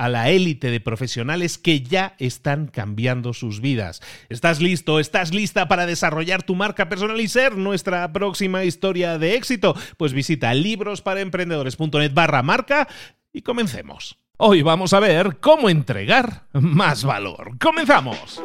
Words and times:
a 0.00 0.08
la 0.08 0.30
élite 0.30 0.70
de 0.70 0.80
profesionales 0.80 1.58
que 1.58 1.82
ya 1.82 2.14
están 2.18 2.68
cambiando 2.68 3.34
sus 3.34 3.60
vidas. 3.60 4.00
¿Estás 4.30 4.58
listo? 4.62 4.98
¿Estás 4.98 5.34
lista 5.34 5.68
para 5.68 5.84
desarrollar 5.84 6.42
tu 6.42 6.54
marca 6.54 6.88
personal 6.88 7.20
y 7.20 7.28
ser 7.28 7.58
nuestra 7.58 8.10
próxima 8.10 8.64
historia 8.64 9.18
de 9.18 9.34
éxito? 9.34 9.76
Pues 9.98 10.14
visita 10.14 10.54
librosparaemprendedores.net 10.54 12.14
barra 12.14 12.42
marca 12.42 12.88
y 13.30 13.42
comencemos. 13.42 14.16
Hoy 14.38 14.62
vamos 14.62 14.94
a 14.94 15.00
ver 15.00 15.36
cómo 15.38 15.68
entregar 15.68 16.46
más 16.54 17.04
valor. 17.04 17.58
¡Comenzamos! 17.60 18.40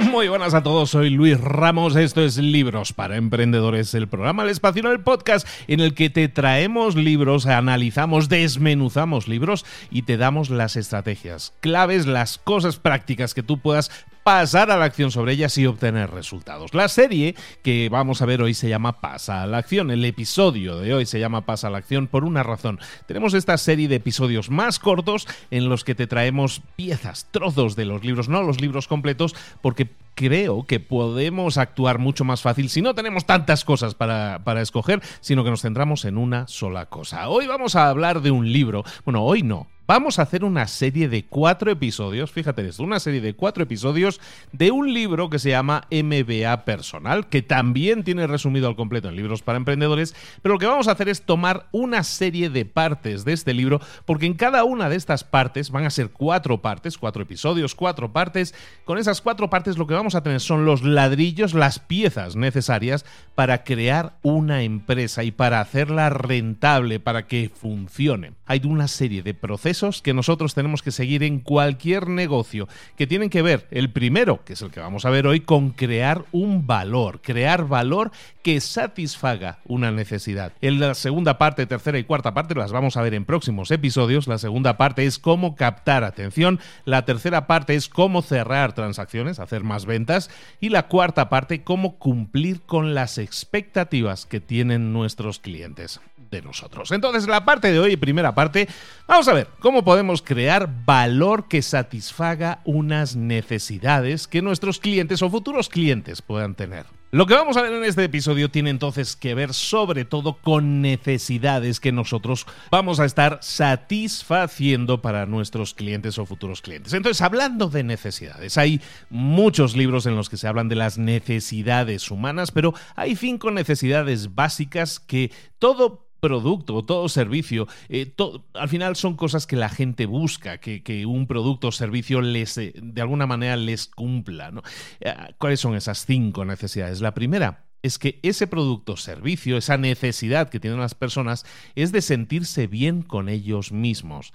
Muy 0.10 0.28
buenas 0.28 0.54
a 0.54 0.62
todos, 0.62 0.90
soy 0.90 1.10
Luis 1.10 1.38
Ramos, 1.38 1.94
esto 1.94 2.22
es 2.22 2.38
Libros 2.38 2.92
para 2.92 3.16
Emprendedores, 3.16 3.92
el 3.94 4.08
programa 4.08 4.44
El 4.44 4.48
Espacio 4.48 4.90
el 4.90 5.00
podcast 5.00 5.46
en 5.68 5.80
el 5.80 5.94
que 5.94 6.08
te 6.08 6.28
traemos 6.28 6.94
libros, 6.94 7.46
analizamos, 7.46 8.28
desmenuzamos 8.28 9.28
libros 9.28 9.66
y 9.90 10.02
te 10.02 10.16
damos 10.16 10.48
las 10.48 10.76
estrategias, 10.76 11.52
claves, 11.60 12.06
las 12.06 12.38
cosas 12.38 12.76
prácticas 12.76 13.34
que 13.34 13.42
tú 13.42 13.58
puedas 13.58 13.90
pasar 14.30 14.70
a 14.70 14.76
la 14.76 14.84
acción 14.84 15.10
sobre 15.10 15.32
ellas 15.32 15.58
y 15.58 15.66
obtener 15.66 16.08
resultados. 16.12 16.72
La 16.72 16.86
serie 16.86 17.34
que 17.64 17.88
vamos 17.88 18.22
a 18.22 18.26
ver 18.26 18.40
hoy 18.42 18.54
se 18.54 18.68
llama 18.68 19.00
Pasa 19.00 19.42
a 19.42 19.46
la 19.48 19.58
acción. 19.58 19.90
El 19.90 20.04
episodio 20.04 20.78
de 20.78 20.94
hoy 20.94 21.04
se 21.04 21.18
llama 21.18 21.40
Pasa 21.46 21.66
a 21.66 21.70
la 21.70 21.78
acción 21.78 22.06
por 22.06 22.22
una 22.22 22.44
razón. 22.44 22.78
Tenemos 23.06 23.34
esta 23.34 23.58
serie 23.58 23.88
de 23.88 23.96
episodios 23.96 24.48
más 24.48 24.78
cortos 24.78 25.26
en 25.50 25.68
los 25.68 25.82
que 25.82 25.96
te 25.96 26.06
traemos 26.06 26.62
piezas, 26.76 27.26
trozos 27.32 27.74
de 27.74 27.86
los 27.86 28.04
libros, 28.04 28.28
no 28.28 28.44
los 28.44 28.60
libros 28.60 28.86
completos, 28.86 29.34
porque 29.62 29.88
creo 30.14 30.64
que 30.64 30.78
podemos 30.78 31.58
actuar 31.58 31.98
mucho 31.98 32.24
más 32.24 32.40
fácil 32.40 32.68
si 32.68 32.82
no 32.82 32.94
tenemos 32.94 33.26
tantas 33.26 33.64
cosas 33.64 33.96
para, 33.96 34.42
para, 34.44 34.62
escoger, 34.62 35.02
sino 35.20 35.42
que 35.42 35.50
nos 35.50 35.62
centramos 35.62 36.04
en 36.04 36.16
una 36.16 36.46
sola 36.46 36.86
cosa. 36.86 37.28
Hoy 37.28 37.48
vamos 37.48 37.74
a 37.74 37.88
hablar 37.88 38.22
de 38.22 38.30
un 38.30 38.52
libro, 38.52 38.84
bueno, 39.04 39.24
hoy 39.24 39.42
no, 39.42 39.66
vamos 39.90 40.20
a 40.20 40.22
hacer 40.22 40.44
una 40.44 40.68
serie 40.68 41.08
de 41.08 41.24
cuatro 41.24 41.68
episodios, 41.68 42.30
fíjate 42.30 42.64
esto, 42.64 42.84
una 42.84 43.00
serie 43.00 43.20
de 43.20 43.34
cuatro 43.34 43.64
episodios 43.64 44.20
de 44.52 44.70
un 44.70 44.94
libro 44.94 45.28
que 45.30 45.40
se 45.40 45.50
llama 45.50 45.88
MBA 45.90 46.64
Personal, 46.64 47.26
que 47.26 47.42
también 47.42 48.04
tiene 48.04 48.28
resumido 48.28 48.68
al 48.68 48.76
completo 48.76 49.08
en 49.08 49.16
libros 49.16 49.42
para 49.42 49.56
emprendedores, 49.56 50.14
pero 50.42 50.54
lo 50.54 50.58
que 50.60 50.66
vamos 50.66 50.86
a 50.86 50.92
hacer 50.92 51.08
es 51.08 51.22
tomar 51.22 51.66
una 51.72 52.04
serie 52.04 52.50
de 52.50 52.64
partes 52.66 53.24
de 53.24 53.32
este 53.32 53.52
libro, 53.52 53.80
porque 54.04 54.26
en 54.26 54.34
cada 54.34 54.62
una 54.62 54.88
de 54.88 54.94
estas 54.94 55.24
partes 55.24 55.72
van 55.72 55.86
a 55.86 55.90
ser 55.90 56.10
cuatro 56.10 56.62
partes, 56.62 56.96
cuatro 56.96 57.24
episodios, 57.24 57.74
cuatro 57.74 58.12
partes, 58.12 58.54
con 58.84 58.96
esas 58.96 59.20
cuatro 59.20 59.50
partes 59.50 59.76
lo 59.76 59.88
que 59.88 59.94
vamos 59.94 60.14
a 60.14 60.22
tener 60.22 60.38
son 60.38 60.64
los 60.64 60.84
ladrillos, 60.84 61.52
las 61.52 61.80
piezas 61.80 62.36
necesarias 62.36 63.04
para 63.34 63.64
crear 63.64 64.12
una 64.22 64.62
empresa 64.62 65.24
y 65.24 65.32
para 65.32 65.60
hacerla 65.60 66.10
rentable, 66.10 67.00
para 67.00 67.26
que 67.26 67.50
funcione. 67.52 68.34
Hay 68.46 68.60
una 68.64 68.86
serie 68.86 69.24
de 69.24 69.34
procesos 69.34 69.79
que 70.02 70.14
nosotros 70.14 70.54
tenemos 70.54 70.82
que 70.82 70.90
seguir 70.90 71.22
en 71.22 71.40
cualquier 71.40 72.08
negocio, 72.08 72.68
que 72.96 73.06
tienen 73.06 73.30
que 73.30 73.42
ver, 73.42 73.66
el 73.70 73.90
primero, 73.90 74.44
que 74.44 74.52
es 74.52 74.62
el 74.62 74.70
que 74.70 74.80
vamos 74.80 75.04
a 75.04 75.10
ver 75.10 75.26
hoy, 75.26 75.40
con 75.40 75.70
crear 75.70 76.24
un 76.32 76.66
valor, 76.66 77.20
crear 77.22 77.66
valor 77.66 78.10
que 78.42 78.60
satisfaga 78.60 79.58
una 79.64 79.90
necesidad. 79.90 80.52
En 80.60 80.80
la 80.80 80.94
segunda 80.94 81.38
parte, 81.38 81.66
tercera 81.66 81.98
y 81.98 82.04
cuarta 82.04 82.34
parte 82.34 82.54
las 82.54 82.72
vamos 82.72 82.96
a 82.96 83.02
ver 83.02 83.14
en 83.14 83.24
próximos 83.24 83.70
episodios. 83.70 84.28
La 84.28 84.38
segunda 84.38 84.76
parte 84.76 85.06
es 85.06 85.18
cómo 85.18 85.56
captar 85.56 86.04
atención, 86.04 86.60
la 86.84 87.04
tercera 87.04 87.46
parte 87.46 87.74
es 87.74 87.88
cómo 87.88 88.22
cerrar 88.22 88.74
transacciones, 88.74 89.40
hacer 89.40 89.64
más 89.64 89.86
ventas 89.86 90.30
y 90.60 90.68
la 90.68 90.88
cuarta 90.88 91.28
parte, 91.28 91.62
cómo 91.62 91.98
cumplir 91.98 92.60
con 92.62 92.94
las 92.94 93.18
expectativas 93.18 94.26
que 94.26 94.40
tienen 94.40 94.92
nuestros 94.92 95.38
clientes 95.38 96.00
de 96.30 96.42
nosotros. 96.42 96.92
Entonces, 96.92 97.26
la 97.26 97.44
parte 97.44 97.72
de 97.72 97.78
hoy, 97.78 97.96
primera 97.96 98.34
parte, 98.34 98.68
vamos 99.06 99.28
a 99.28 99.32
ver 99.32 99.48
cómo 99.60 99.84
podemos 99.84 100.22
crear 100.22 100.68
valor 100.84 101.48
que 101.48 101.62
satisfaga 101.62 102.60
unas 102.64 103.16
necesidades 103.16 104.26
que 104.26 104.42
nuestros 104.42 104.78
clientes 104.78 105.22
o 105.22 105.30
futuros 105.30 105.68
clientes 105.68 106.22
puedan 106.22 106.54
tener. 106.54 106.99
Lo 107.12 107.26
que 107.26 107.34
vamos 107.34 107.56
a 107.56 107.62
ver 107.62 107.72
en 107.72 107.82
este 107.82 108.04
episodio 108.04 108.52
tiene 108.52 108.70
entonces 108.70 109.16
que 109.16 109.34
ver 109.34 109.52
sobre 109.52 110.04
todo 110.04 110.34
con 110.34 110.80
necesidades 110.80 111.80
que 111.80 111.90
nosotros 111.90 112.46
vamos 112.70 113.00
a 113.00 113.04
estar 113.04 113.40
satisfaciendo 113.42 115.02
para 115.02 115.26
nuestros 115.26 115.74
clientes 115.74 116.18
o 116.18 116.26
futuros 116.26 116.62
clientes. 116.62 116.92
Entonces, 116.92 117.20
hablando 117.20 117.68
de 117.68 117.82
necesidades, 117.82 118.56
hay 118.58 118.80
muchos 119.08 119.76
libros 119.76 120.06
en 120.06 120.14
los 120.14 120.30
que 120.30 120.36
se 120.36 120.46
hablan 120.46 120.68
de 120.68 120.76
las 120.76 120.98
necesidades 120.98 122.12
humanas, 122.12 122.52
pero 122.52 122.74
hay 122.94 123.16
cinco 123.16 123.50
necesidades 123.50 124.36
básicas 124.36 125.00
que 125.00 125.32
todo 125.58 126.06
producto, 126.20 126.84
todo 126.84 127.08
servicio, 127.08 127.66
eh, 127.88 128.12
al 128.54 128.68
final 128.68 128.94
son 128.96 129.16
cosas 129.16 129.46
que 129.46 129.56
la 129.56 129.68
gente 129.68 130.06
busca, 130.06 130.58
que, 130.58 131.06
un 131.06 131.26
producto 131.26 131.68
o 131.68 131.72
servicio 131.72 132.20
les, 132.20 132.56
eh, 132.58 132.74
de 132.76 133.00
alguna 133.00 133.26
manera 133.26 133.56
les 133.56 133.86
cumpla. 133.86 134.52
Eh, 135.00 135.14
¿Cuáles 135.38 135.60
son 135.60 135.74
esas 135.74 136.04
cinco 136.04 136.44
necesidades? 136.44 136.99
La 137.00 137.14
primera 137.14 137.66
es 137.82 137.98
que 137.98 138.20
ese 138.22 138.46
producto 138.46 138.96
servicio, 138.96 139.56
esa 139.56 139.76
necesidad 139.76 140.50
que 140.50 140.60
tienen 140.60 140.80
las 140.80 140.94
personas, 140.94 141.46
es 141.74 141.92
de 141.92 142.02
sentirse 142.02 142.66
bien 142.66 143.02
con 143.02 143.28
ellos 143.28 143.72
mismos. 143.72 144.32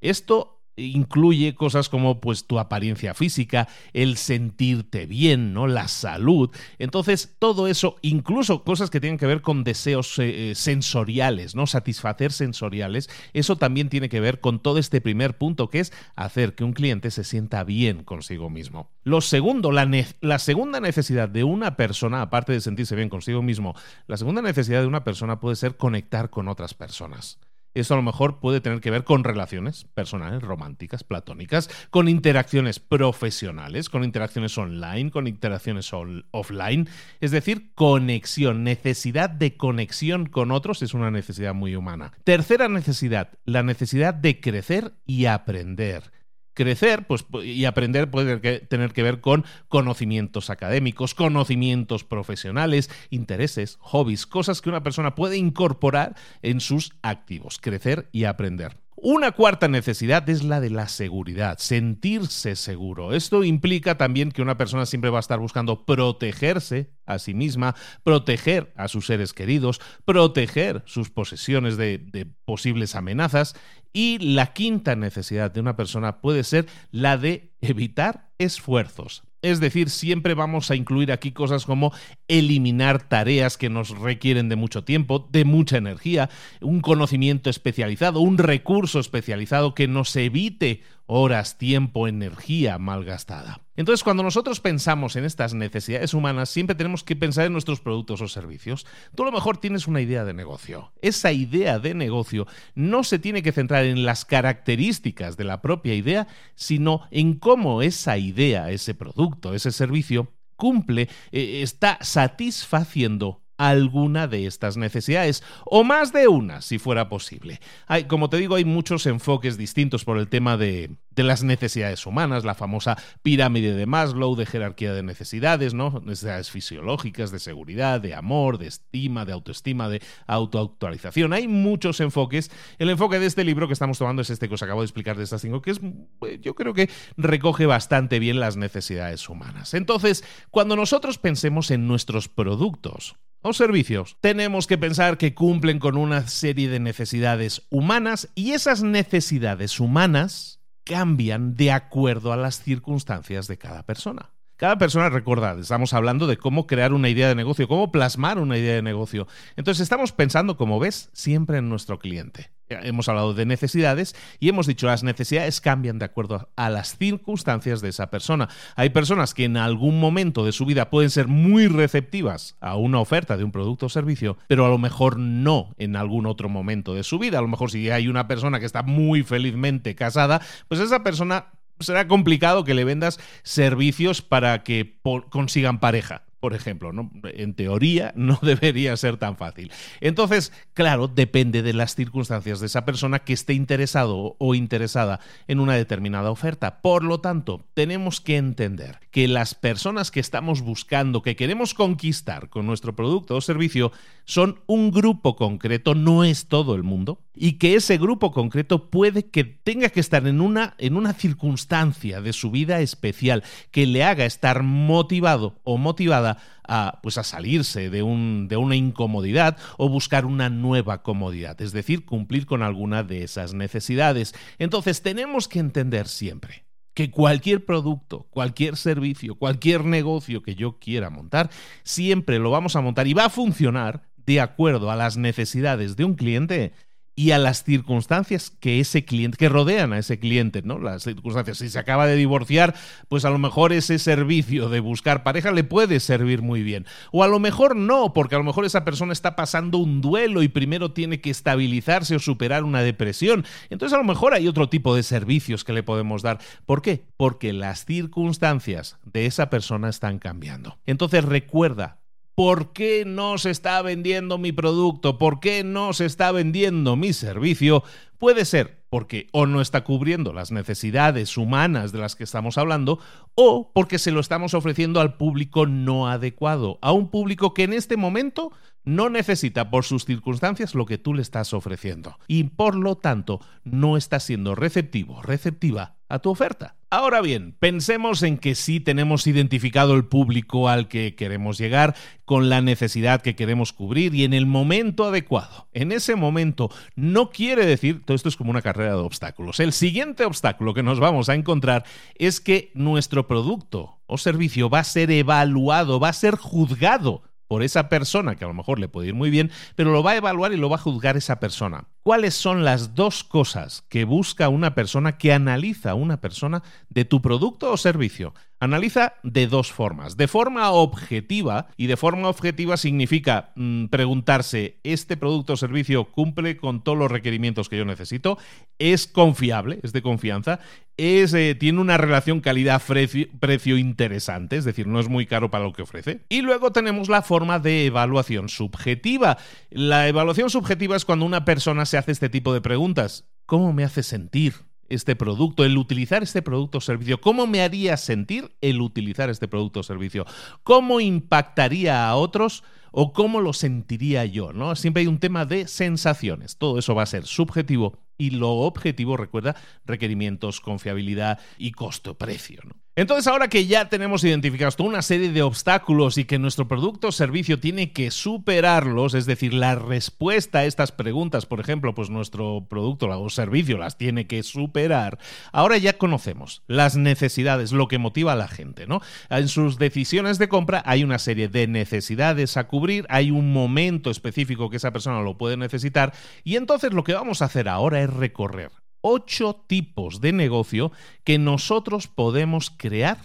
Esto 0.00 0.55
incluye 0.76 1.54
cosas 1.54 1.88
como 1.88 2.20
pues 2.20 2.46
tu 2.46 2.58
apariencia 2.58 3.14
física, 3.14 3.68
el 3.92 4.16
sentirte 4.16 5.06
bien, 5.06 5.52
¿no? 5.52 5.66
La 5.66 5.88
salud. 5.88 6.50
Entonces, 6.78 7.36
todo 7.38 7.66
eso, 7.66 7.96
incluso 8.02 8.64
cosas 8.64 8.90
que 8.90 9.00
tienen 9.00 9.18
que 9.18 9.26
ver 9.26 9.42
con 9.42 9.64
deseos 9.64 10.18
eh, 10.18 10.50
eh, 10.50 10.54
sensoriales, 10.54 11.54
¿no? 11.54 11.66
Satisfacer 11.66 12.32
sensoriales, 12.32 13.08
eso 13.32 13.56
también 13.56 13.88
tiene 13.88 14.08
que 14.08 14.20
ver 14.20 14.40
con 14.40 14.60
todo 14.60 14.78
este 14.78 15.00
primer 15.00 15.38
punto 15.38 15.68
que 15.68 15.80
es 15.80 15.92
hacer 16.14 16.54
que 16.54 16.64
un 16.64 16.72
cliente 16.72 17.10
se 17.10 17.24
sienta 17.24 17.64
bien 17.64 18.04
consigo 18.04 18.50
mismo. 18.50 18.90
Lo 19.02 19.20
segundo, 19.20 19.72
la, 19.72 19.88
la 20.20 20.38
segunda 20.38 20.80
necesidad 20.80 21.28
de 21.28 21.44
una 21.44 21.76
persona, 21.76 22.22
aparte 22.22 22.52
de 22.52 22.60
sentirse 22.60 22.96
bien 22.96 23.08
consigo 23.08 23.42
mismo, 23.42 23.74
la 24.06 24.16
segunda 24.16 24.42
necesidad 24.42 24.80
de 24.80 24.86
una 24.86 25.04
persona 25.04 25.40
puede 25.40 25.56
ser 25.56 25.76
conectar 25.76 26.30
con 26.30 26.48
otras 26.48 26.74
personas. 26.74 27.38
Esto 27.76 27.92
a 27.92 27.98
lo 27.98 28.02
mejor 28.02 28.40
puede 28.40 28.62
tener 28.62 28.80
que 28.80 28.90
ver 28.90 29.04
con 29.04 29.22
relaciones 29.22 29.84
personales, 29.92 30.40
románticas, 30.42 31.04
platónicas, 31.04 31.68
con 31.90 32.08
interacciones 32.08 32.80
profesionales, 32.80 33.90
con 33.90 34.02
interacciones 34.02 34.56
online, 34.56 35.10
con 35.10 35.26
interacciones 35.26 35.92
offline. 36.30 36.88
Es 37.20 37.32
decir, 37.32 37.72
conexión, 37.74 38.64
necesidad 38.64 39.28
de 39.28 39.58
conexión 39.58 40.24
con 40.24 40.52
otros 40.52 40.80
es 40.80 40.94
una 40.94 41.10
necesidad 41.10 41.52
muy 41.52 41.76
humana. 41.76 42.14
Tercera 42.24 42.68
necesidad, 42.68 43.32
la 43.44 43.62
necesidad 43.62 44.14
de 44.14 44.40
crecer 44.40 44.94
y 45.04 45.26
aprender 45.26 46.12
crecer 46.56 47.06
pues, 47.06 47.24
y 47.44 47.66
aprender 47.66 48.10
puede 48.10 48.60
tener 48.60 48.92
que 48.92 49.02
ver 49.04 49.20
con 49.20 49.44
conocimientos 49.68 50.50
académicos, 50.50 51.14
conocimientos 51.14 52.02
profesionales, 52.02 52.90
intereses, 53.10 53.76
hobbies, 53.80 54.26
cosas 54.26 54.60
que 54.60 54.70
una 54.70 54.82
persona 54.82 55.14
puede 55.14 55.36
incorporar 55.36 56.16
en 56.42 56.60
sus 56.60 56.94
activos, 57.02 57.58
crecer 57.60 58.08
y 58.10 58.24
aprender. 58.24 58.85
Una 59.08 59.30
cuarta 59.30 59.68
necesidad 59.68 60.28
es 60.28 60.42
la 60.42 60.58
de 60.58 60.68
la 60.68 60.88
seguridad, 60.88 61.58
sentirse 61.58 62.56
seguro. 62.56 63.14
Esto 63.14 63.44
implica 63.44 63.96
también 63.96 64.32
que 64.32 64.42
una 64.42 64.56
persona 64.58 64.84
siempre 64.84 65.10
va 65.10 65.18
a 65.18 65.20
estar 65.20 65.38
buscando 65.38 65.86
protegerse 65.86 66.90
a 67.06 67.20
sí 67.20 67.32
misma, 67.32 67.76
proteger 68.02 68.72
a 68.74 68.88
sus 68.88 69.06
seres 69.06 69.32
queridos, 69.32 69.80
proteger 70.04 70.82
sus 70.86 71.10
posesiones 71.10 71.76
de, 71.76 72.26
posibles 72.44 72.96
amenazas. 72.96 73.54
Y 73.92 74.18
la 74.18 74.52
quinta 74.52 74.96
necesidad 74.96 75.52
de 75.52 75.60
una 75.60 75.76
persona 75.76 76.20
puede 76.20 76.42
ser 76.42 76.66
la 76.90 77.16
de 77.16 77.52
evitar 77.60 78.30
esfuerzos. 78.38 79.22
Es 79.42 79.60
decir, 79.60 79.90
siempre 79.90 80.34
vamos 80.34 80.70
a 80.70 80.76
incluir 80.76 81.12
aquí 81.12 81.32
cosas 81.32 81.66
como 81.66 81.92
eliminar 82.26 83.06
tareas 83.08 83.56
que 83.56 83.68
nos 83.68 83.90
requieren 83.90 84.48
de 84.48 84.56
mucho 84.56 84.82
tiempo, 84.82 85.28
de 85.30 85.44
mucha 85.44 85.76
energía, 85.76 86.30
un 86.60 86.80
conocimiento 86.80 87.50
especializado, 87.50 88.20
un 88.20 88.38
recurso 88.38 88.98
especializado 88.98 89.74
que 89.74 89.88
nos 89.88 90.14
evite 90.16 90.82
horas, 91.06 91.58
tiempo, 91.58 92.08
energía 92.08 92.78
malgastada. 92.78 93.60
Entonces, 93.76 94.02
cuando 94.02 94.22
nosotros 94.22 94.60
pensamos 94.60 95.16
en 95.16 95.24
estas 95.24 95.54
necesidades 95.54 96.14
humanas, 96.14 96.48
siempre 96.48 96.74
tenemos 96.74 97.04
que 97.04 97.16
pensar 97.16 97.46
en 97.46 97.52
nuestros 97.52 97.80
productos 97.80 98.20
o 98.20 98.28
servicios. 98.28 98.86
Tú 99.14 99.22
a 99.22 99.26
lo 99.26 99.32
mejor 99.32 99.58
tienes 99.58 99.86
una 99.86 100.00
idea 100.00 100.24
de 100.24 100.32
negocio. 100.32 100.92
Esa 101.02 101.32
idea 101.32 101.78
de 101.78 101.94
negocio 101.94 102.46
no 102.74 103.04
se 103.04 103.18
tiene 103.18 103.42
que 103.42 103.52
centrar 103.52 103.84
en 103.84 104.04
las 104.04 104.24
características 104.24 105.36
de 105.36 105.44
la 105.44 105.62
propia 105.62 105.94
idea, 105.94 106.26
sino 106.54 107.02
en 107.10 107.34
cómo 107.34 107.82
esa 107.82 108.18
idea, 108.18 108.70
ese 108.70 108.94
producto, 108.94 109.54
ese 109.54 109.72
servicio 109.72 110.32
cumple, 110.56 111.08
eh, 111.32 111.60
está 111.62 111.98
satisfaciendo 112.00 113.42
alguna 113.58 114.26
de 114.26 114.46
estas 114.46 114.76
necesidades, 114.76 115.42
o 115.64 115.84
más 115.84 116.12
de 116.12 116.28
una, 116.28 116.60
si 116.60 116.78
fuera 116.78 117.08
posible. 117.08 117.60
Como 118.08 118.28
te 118.28 118.36
digo, 118.36 118.56
hay 118.56 118.64
muchos 118.64 119.06
enfoques 119.06 119.56
distintos 119.56 120.04
por 120.04 120.18
el 120.18 120.28
tema 120.28 120.56
de, 120.56 120.90
de, 121.10 121.22
las 121.22 121.42
necesidades 121.42 122.06
humanas, 122.06 122.44
la 122.44 122.54
famosa 122.54 122.96
pirámide 123.22 123.74
de 123.74 123.86
Maslow, 123.86 124.36
de 124.36 124.46
jerarquía 124.46 124.92
de 124.92 125.02
necesidades, 125.02 125.74
¿no? 125.74 126.02
Necesidades 126.04 126.50
fisiológicas, 126.50 127.30
de 127.30 127.38
seguridad, 127.38 128.00
de 128.00 128.14
amor, 128.14 128.58
de 128.58 128.66
estima, 128.66 129.24
de 129.24 129.32
autoestima, 129.32 129.88
de 129.88 130.02
autoactualización. 130.26 131.32
Hay 131.32 131.48
muchos 131.48 132.00
enfoques. 132.00 132.50
El 132.78 132.90
enfoque 132.90 133.18
de 133.18 133.26
este 133.26 133.44
libro 133.44 133.66
que 133.66 133.72
estamos 133.72 133.98
tomando 133.98 134.22
es 134.22 134.30
este 134.30 134.48
que 134.48 134.54
os 134.54 134.62
acabo 134.62 134.80
de 134.80 134.86
explicar 134.86 135.16
de 135.16 135.24
estas 135.24 135.40
cinco, 135.40 135.62
que 135.62 135.70
es, 135.70 135.80
eh, 136.26 136.38
yo 136.40 136.54
creo 136.54 136.74
que 136.74 136.90
recoge 137.16 137.66
bastante 137.66 138.18
bien 138.18 138.40
las 138.40 138.56
necesidades 138.56 139.28
humanas. 139.28 139.74
Entonces, 139.74 140.24
cuando 140.50 140.76
nosotros 140.76 141.18
pensemos 141.18 141.70
en 141.70 141.86
nuestros 141.86 142.28
productos, 142.28 143.16
o 143.42 143.52
servicios. 143.52 144.16
Tenemos 144.20 144.66
que 144.66 144.78
pensar 144.78 145.18
que 145.18 145.34
cumplen 145.34 145.78
con 145.78 145.96
una 145.96 146.26
serie 146.28 146.68
de 146.68 146.80
necesidades 146.80 147.62
humanas 147.70 148.28
y 148.34 148.52
esas 148.52 148.82
necesidades 148.82 149.80
humanas 149.80 150.60
cambian 150.84 151.54
de 151.54 151.72
acuerdo 151.72 152.32
a 152.32 152.36
las 152.36 152.62
circunstancias 152.62 153.48
de 153.48 153.58
cada 153.58 153.82
persona. 153.82 154.35
Cada 154.56 154.78
persona, 154.78 155.10
recordad, 155.10 155.58
estamos 155.58 155.92
hablando 155.92 156.26
de 156.26 156.38
cómo 156.38 156.66
crear 156.66 156.94
una 156.94 157.10
idea 157.10 157.28
de 157.28 157.34
negocio, 157.34 157.68
cómo 157.68 157.92
plasmar 157.92 158.38
una 158.38 158.56
idea 158.56 158.76
de 158.76 158.80
negocio. 158.80 159.28
Entonces 159.54 159.82
estamos 159.82 160.12
pensando, 160.12 160.56
como 160.56 160.78
ves, 160.80 161.10
siempre 161.12 161.58
en 161.58 161.68
nuestro 161.68 161.98
cliente. 161.98 162.50
Hemos 162.70 163.08
hablado 163.10 163.34
de 163.34 163.44
necesidades 163.44 164.16
y 164.40 164.48
hemos 164.48 164.66
dicho 164.66 164.86
las 164.86 165.02
necesidades 165.02 165.60
cambian 165.60 165.98
de 165.98 166.06
acuerdo 166.06 166.48
a 166.56 166.70
las 166.70 166.96
circunstancias 166.96 167.82
de 167.82 167.90
esa 167.90 168.08
persona. 168.08 168.48
Hay 168.76 168.90
personas 168.90 169.34
que 169.34 169.44
en 169.44 169.58
algún 169.58 170.00
momento 170.00 170.42
de 170.44 170.52
su 170.52 170.64
vida 170.64 170.88
pueden 170.88 171.10
ser 171.10 171.28
muy 171.28 171.68
receptivas 171.68 172.56
a 172.60 172.76
una 172.76 172.98
oferta 172.98 173.36
de 173.36 173.44
un 173.44 173.52
producto 173.52 173.86
o 173.86 173.90
servicio, 173.90 174.38
pero 174.48 174.64
a 174.64 174.70
lo 174.70 174.78
mejor 174.78 175.18
no 175.18 175.74
en 175.76 175.96
algún 175.96 176.24
otro 176.24 176.48
momento 176.48 176.94
de 176.94 177.04
su 177.04 177.18
vida. 177.18 177.38
A 177.38 177.42
lo 177.42 177.48
mejor 177.48 177.70
si 177.70 177.90
hay 177.90 178.08
una 178.08 178.26
persona 178.26 178.58
que 178.58 178.66
está 178.66 178.82
muy 178.82 179.22
felizmente 179.22 179.94
casada, 179.94 180.40
pues 180.66 180.80
esa 180.80 181.04
persona 181.04 181.52
será 181.80 182.08
complicado 182.08 182.64
que 182.64 182.74
le 182.74 182.84
vendas 182.84 183.18
servicios 183.42 184.22
para 184.22 184.62
que 184.62 184.98
consigan 185.30 185.80
pareja 185.80 186.25
por 186.46 186.54
ejemplo, 186.54 186.92
¿no? 186.92 187.10
En 187.24 187.54
teoría 187.54 188.12
no 188.14 188.38
debería 188.42 188.96
ser 188.96 189.16
tan 189.16 189.36
fácil. 189.36 189.72
Entonces, 190.00 190.52
claro, 190.74 191.08
depende 191.08 191.60
de 191.60 191.72
las 191.72 191.96
circunstancias 191.96 192.60
de 192.60 192.66
esa 192.66 192.84
persona 192.84 193.18
que 193.18 193.32
esté 193.32 193.52
interesado 193.52 194.36
o 194.38 194.54
interesada 194.54 195.18
en 195.48 195.58
una 195.58 195.74
determinada 195.74 196.30
oferta. 196.30 196.82
Por 196.82 197.02
lo 197.02 197.18
tanto, 197.18 197.66
tenemos 197.74 198.20
que 198.20 198.36
entender 198.36 199.00
que 199.10 199.26
las 199.26 199.56
personas 199.56 200.12
que 200.12 200.20
estamos 200.20 200.60
buscando, 200.60 201.20
que 201.20 201.34
queremos 201.34 201.74
conquistar 201.74 202.48
con 202.48 202.64
nuestro 202.64 202.94
producto 202.94 203.34
o 203.34 203.40
servicio, 203.40 203.90
son 204.24 204.60
un 204.66 204.92
grupo 204.92 205.34
concreto, 205.34 205.96
no 205.96 206.22
es 206.22 206.46
todo 206.46 206.76
el 206.76 206.84
mundo, 206.84 207.22
y 207.34 207.54
que 207.54 207.74
ese 207.74 207.98
grupo 207.98 208.32
concreto 208.32 208.90
puede 208.90 209.26
que 209.26 209.44
tenga 209.44 209.88
que 209.88 210.00
estar 210.00 210.26
en 210.26 210.40
una, 210.40 210.74
en 210.78 210.96
una 210.96 211.12
circunstancia 211.12 212.20
de 212.20 212.32
su 212.32 212.50
vida 212.50 212.80
especial 212.80 213.42
que 213.70 213.86
le 213.86 214.04
haga 214.04 214.24
estar 214.24 214.62
motivado 214.62 215.60
o 215.64 215.76
motivada 215.76 216.35
a, 216.66 217.00
pues 217.02 217.18
a 217.18 217.24
salirse 217.24 217.90
de, 217.90 218.02
un, 218.02 218.48
de 218.48 218.56
una 218.56 218.76
incomodidad 218.76 219.56
o 219.78 219.88
buscar 219.88 220.26
una 220.26 220.48
nueva 220.48 221.02
comodidad, 221.02 221.60
es 221.60 221.72
decir, 221.72 222.04
cumplir 222.04 222.46
con 222.46 222.62
alguna 222.62 223.02
de 223.02 223.22
esas 223.22 223.54
necesidades. 223.54 224.34
Entonces 224.58 225.02
tenemos 225.02 225.48
que 225.48 225.58
entender 225.58 226.08
siempre 226.08 226.64
que 226.94 227.10
cualquier 227.10 227.66
producto, 227.66 228.26
cualquier 228.30 228.76
servicio, 228.76 229.34
cualquier 229.34 229.84
negocio 229.84 230.42
que 230.42 230.54
yo 230.54 230.78
quiera 230.78 231.10
montar, 231.10 231.50
siempre 231.82 232.38
lo 232.38 232.50
vamos 232.50 232.74
a 232.74 232.80
montar 232.80 233.06
y 233.06 233.12
va 233.12 233.26
a 233.26 233.30
funcionar 233.30 234.08
de 234.24 234.40
acuerdo 234.40 234.90
a 234.90 234.96
las 234.96 235.16
necesidades 235.16 235.96
de 235.96 236.04
un 236.04 236.14
cliente 236.14 236.72
y 237.18 237.30
a 237.30 237.38
las 237.38 237.64
circunstancias 237.64 238.50
que 238.50 238.78
ese 238.78 239.06
cliente, 239.06 239.38
que 239.38 239.48
rodean 239.48 239.94
a 239.94 239.98
ese 239.98 240.18
cliente, 240.18 240.60
¿no? 240.62 240.78
Las 240.78 241.02
circunstancias. 241.02 241.56
Si 241.56 241.70
se 241.70 241.78
acaba 241.78 242.06
de 242.06 242.14
divorciar, 242.14 242.74
pues 243.08 243.24
a 243.24 243.30
lo 243.30 243.38
mejor 243.38 243.72
ese 243.72 243.98
servicio 243.98 244.68
de 244.68 244.80
buscar 244.80 245.22
pareja 245.22 245.50
le 245.50 245.64
puede 245.64 245.98
servir 245.98 246.42
muy 246.42 246.62
bien. 246.62 246.84
O 247.12 247.24
a 247.24 247.28
lo 247.28 247.40
mejor 247.40 247.74
no, 247.74 248.12
porque 248.12 248.34
a 248.34 248.38
lo 248.38 248.44
mejor 248.44 248.66
esa 248.66 248.84
persona 248.84 249.14
está 249.14 249.34
pasando 249.34 249.78
un 249.78 250.02
duelo 250.02 250.42
y 250.42 250.48
primero 250.48 250.92
tiene 250.92 251.22
que 251.22 251.30
estabilizarse 251.30 252.14
o 252.14 252.18
superar 252.18 252.64
una 252.64 252.82
depresión. 252.82 253.46
Entonces 253.70 253.94
a 253.94 253.98
lo 253.98 254.04
mejor 254.04 254.34
hay 254.34 254.46
otro 254.46 254.68
tipo 254.68 254.94
de 254.94 255.02
servicios 255.02 255.64
que 255.64 255.72
le 255.72 255.82
podemos 255.82 256.20
dar. 256.20 256.38
¿Por 256.66 256.82
qué? 256.82 257.06
Porque 257.16 257.54
las 257.54 257.86
circunstancias 257.86 258.98
de 259.04 259.24
esa 259.24 259.48
persona 259.48 259.88
están 259.88 260.18
cambiando. 260.18 260.78
Entonces 260.84 261.24
recuerda, 261.24 261.98
¿Por 262.36 262.74
qué 262.74 263.04
no 263.06 263.38
se 263.38 263.48
está 263.48 263.80
vendiendo 263.80 264.36
mi 264.36 264.52
producto? 264.52 265.16
¿Por 265.16 265.40
qué 265.40 265.64
no 265.64 265.94
se 265.94 266.04
está 266.04 266.32
vendiendo 266.32 266.94
mi 266.94 267.14
servicio? 267.14 267.82
Puede 268.18 268.44
ser 268.44 268.84
porque 268.90 269.28
o 269.32 269.46
no 269.46 269.62
está 269.62 269.84
cubriendo 269.84 270.34
las 270.34 270.52
necesidades 270.52 271.38
humanas 271.38 271.92
de 271.92 271.98
las 271.98 272.14
que 272.14 272.24
estamos 272.24 272.58
hablando, 272.58 272.98
o 273.34 273.72
porque 273.72 273.98
se 273.98 274.10
lo 274.10 274.20
estamos 274.20 274.52
ofreciendo 274.52 275.00
al 275.00 275.16
público 275.16 275.64
no 275.64 276.08
adecuado, 276.08 276.78
a 276.82 276.92
un 276.92 277.10
público 277.10 277.54
que 277.54 277.64
en 277.64 277.72
este 277.72 277.96
momento 277.96 278.52
no 278.84 279.08
necesita 279.08 279.70
por 279.70 279.84
sus 279.84 280.04
circunstancias 280.04 280.74
lo 280.74 280.84
que 280.84 280.98
tú 280.98 281.14
le 281.14 281.22
estás 281.22 281.54
ofreciendo 281.54 282.18
y 282.28 282.44
por 282.44 282.76
lo 282.76 282.96
tanto 282.96 283.40
no 283.64 283.96
está 283.96 284.20
siendo 284.20 284.54
receptivo, 284.54 285.22
receptiva 285.22 285.95
a 286.08 286.18
tu 286.20 286.30
oferta. 286.30 286.76
Ahora 286.88 287.20
bien, 287.20 287.56
pensemos 287.58 288.22
en 288.22 288.38
que 288.38 288.54
sí 288.54 288.78
tenemos 288.78 289.26
identificado 289.26 289.94
el 289.94 290.04
público 290.04 290.68
al 290.68 290.86
que 290.86 291.16
queremos 291.16 291.58
llegar, 291.58 291.96
con 292.24 292.48
la 292.48 292.60
necesidad 292.60 293.22
que 293.22 293.34
queremos 293.34 293.72
cubrir 293.72 294.14
y 294.14 294.24
en 294.24 294.32
el 294.32 294.46
momento 294.46 295.04
adecuado. 295.04 295.68
En 295.72 295.90
ese 295.90 296.14
momento 296.14 296.70
no 296.94 297.30
quiere 297.30 297.66
decir, 297.66 298.04
todo 298.04 298.14
esto 298.14 298.28
es 298.28 298.36
como 298.36 298.50
una 298.50 298.62
carrera 298.62 298.92
de 298.92 299.02
obstáculos. 299.02 299.58
El 299.58 299.72
siguiente 299.72 300.24
obstáculo 300.24 300.74
que 300.74 300.84
nos 300.84 301.00
vamos 301.00 301.28
a 301.28 301.34
encontrar 301.34 301.84
es 302.14 302.40
que 302.40 302.70
nuestro 302.74 303.26
producto 303.26 303.98
o 304.06 304.16
servicio 304.16 304.70
va 304.70 304.80
a 304.80 304.84
ser 304.84 305.10
evaluado, 305.10 305.98
va 305.98 306.10
a 306.10 306.12
ser 306.12 306.36
juzgado 306.36 307.22
por 307.48 307.62
esa 307.62 307.88
persona, 307.88 308.36
que 308.36 308.44
a 308.44 308.48
lo 308.48 308.54
mejor 308.54 308.78
le 308.78 308.88
puede 308.88 309.08
ir 309.08 309.14
muy 309.14 309.30
bien, 309.30 309.50
pero 309.74 309.92
lo 309.92 310.02
va 310.02 310.12
a 310.12 310.16
evaluar 310.16 310.52
y 310.52 310.56
lo 310.56 310.68
va 310.68 310.76
a 310.76 310.80
juzgar 310.80 311.16
esa 311.16 311.40
persona. 311.40 311.88
¿Cuáles 312.06 312.34
son 312.34 312.64
las 312.64 312.94
dos 312.94 313.24
cosas 313.24 313.82
que 313.88 314.04
busca 314.04 314.48
una 314.48 314.76
persona, 314.76 315.18
que 315.18 315.32
analiza 315.32 315.94
una 315.94 316.20
persona 316.20 316.62
de 316.88 317.04
tu 317.04 317.20
producto 317.20 317.72
o 317.72 317.76
servicio? 317.76 318.32
Analiza 318.60 319.14
de 319.24 319.48
dos 319.48 319.72
formas. 319.72 320.16
De 320.16 320.28
forma 320.28 320.70
objetiva, 320.70 321.66
y 321.76 321.88
de 321.88 321.96
forma 321.96 322.28
objetiva 322.28 322.76
significa 322.76 323.50
mm, 323.56 323.86
preguntarse, 323.86 324.78
¿este 324.84 325.16
producto 325.16 325.54
o 325.54 325.56
servicio 325.56 326.04
cumple 326.04 326.56
con 326.56 326.84
todos 326.84 326.96
los 326.96 327.10
requerimientos 327.10 327.68
que 327.68 327.76
yo 327.76 327.84
necesito? 327.84 328.38
¿Es 328.78 329.08
confiable? 329.08 329.80
¿Es 329.82 329.92
de 329.92 330.00
confianza? 330.00 330.60
Eh, 330.98 331.54
tiene 331.60 331.78
una 331.78 331.98
relación 331.98 332.40
calidad-precio 332.40 333.76
interesante, 333.76 334.56
es 334.56 334.64
decir, 334.64 334.86
no 334.86 334.98
es 334.98 335.08
muy 335.08 335.26
caro 335.26 335.50
para 335.50 335.64
lo 335.64 335.74
que 335.74 335.82
ofrece. 335.82 336.20
Y 336.30 336.40
luego 336.40 336.72
tenemos 336.72 337.10
la 337.10 337.20
forma 337.20 337.58
de 337.58 337.84
evaluación 337.84 338.48
subjetiva. 338.48 339.36
La 339.68 340.08
evaluación 340.08 340.48
subjetiva 340.48 340.96
es 340.96 341.04
cuando 341.04 341.26
una 341.26 341.44
persona 341.44 341.84
se 341.84 341.95
hace 341.98 342.12
este 342.12 342.28
tipo 342.28 342.52
de 342.54 342.60
preguntas. 342.60 343.28
¿Cómo 343.46 343.72
me 343.72 343.84
hace 343.84 344.02
sentir? 344.02 344.54
este 344.88 345.16
producto, 345.16 345.64
el 345.64 345.76
utilizar 345.78 346.22
este 346.22 346.42
producto 346.42 346.78
o 346.78 346.80
servicio, 346.80 347.20
¿cómo 347.20 347.46
me 347.46 347.60
haría 347.60 347.96
sentir 347.96 348.56
el 348.60 348.80
utilizar 348.80 349.30
este 349.30 349.48
producto 349.48 349.80
o 349.80 349.82
servicio? 349.82 350.26
¿Cómo 350.62 351.00
impactaría 351.00 352.08
a 352.08 352.14
otros 352.16 352.62
o 352.92 353.12
cómo 353.12 353.40
lo 353.40 353.52
sentiría 353.52 354.24
yo? 354.24 354.52
¿no? 354.52 354.76
Siempre 354.76 355.00
hay 355.02 355.06
un 355.06 355.18
tema 355.18 355.44
de 355.44 355.66
sensaciones. 355.66 356.56
Todo 356.56 356.78
eso 356.78 356.94
va 356.94 357.02
a 357.02 357.06
ser 357.06 357.26
subjetivo 357.26 357.98
y 358.18 358.30
lo 358.30 358.50
objetivo, 358.50 359.16
recuerda, 359.16 359.56
requerimientos, 359.84 360.60
confiabilidad 360.60 361.40
y 361.58 361.72
costo-precio. 361.72 362.60
¿no? 362.64 362.85
Entonces 362.98 363.26
ahora 363.26 363.48
que 363.48 363.66
ya 363.66 363.90
tenemos 363.90 364.24
identificados 364.24 364.76
una 364.78 365.02
serie 365.02 365.30
de 365.30 365.42
obstáculos 365.42 366.16
y 366.16 366.24
que 366.24 366.38
nuestro 366.38 366.66
producto 366.66 367.08
o 367.08 367.12
servicio 367.12 367.60
tiene 367.60 367.92
que 367.92 368.10
superarlos, 368.10 369.12
es 369.12 369.26
decir, 369.26 369.52
la 369.52 369.74
respuesta 369.74 370.60
a 370.60 370.64
estas 370.64 370.92
preguntas, 370.92 371.44
por 371.44 371.60
ejemplo, 371.60 371.94
pues 371.94 372.08
nuestro 372.08 372.66
producto 372.70 373.06
o 373.06 373.28
servicio 373.28 373.76
las 373.76 373.98
tiene 373.98 374.26
que 374.26 374.42
superar, 374.42 375.18
ahora 375.52 375.76
ya 375.76 375.98
conocemos 375.98 376.62
las 376.68 376.96
necesidades, 376.96 377.70
lo 377.70 377.86
que 377.86 377.98
motiva 377.98 378.32
a 378.32 378.36
la 378.36 378.48
gente, 378.48 378.86
¿no? 378.86 379.02
En 379.28 379.48
sus 379.48 379.76
decisiones 379.76 380.38
de 380.38 380.48
compra 380.48 380.82
hay 380.86 381.04
una 381.04 381.18
serie 381.18 381.48
de 381.48 381.66
necesidades 381.66 382.56
a 382.56 382.66
cubrir, 382.66 383.04
hay 383.10 383.30
un 383.30 383.52
momento 383.52 384.10
específico 384.10 384.70
que 384.70 384.78
esa 384.78 384.92
persona 384.92 385.20
lo 385.20 385.36
puede 385.36 385.58
necesitar 385.58 386.14
y 386.44 386.56
entonces 386.56 386.94
lo 386.94 387.04
que 387.04 387.12
vamos 387.12 387.42
a 387.42 387.44
hacer 387.44 387.68
ahora 387.68 388.00
es 388.00 388.08
recorrer 388.08 388.70
ocho 389.06 389.64
tipos 389.66 390.20
de 390.20 390.32
negocio 390.32 390.92
que 391.24 391.38
nosotros 391.38 392.08
podemos 392.08 392.70
crear. 392.70 393.18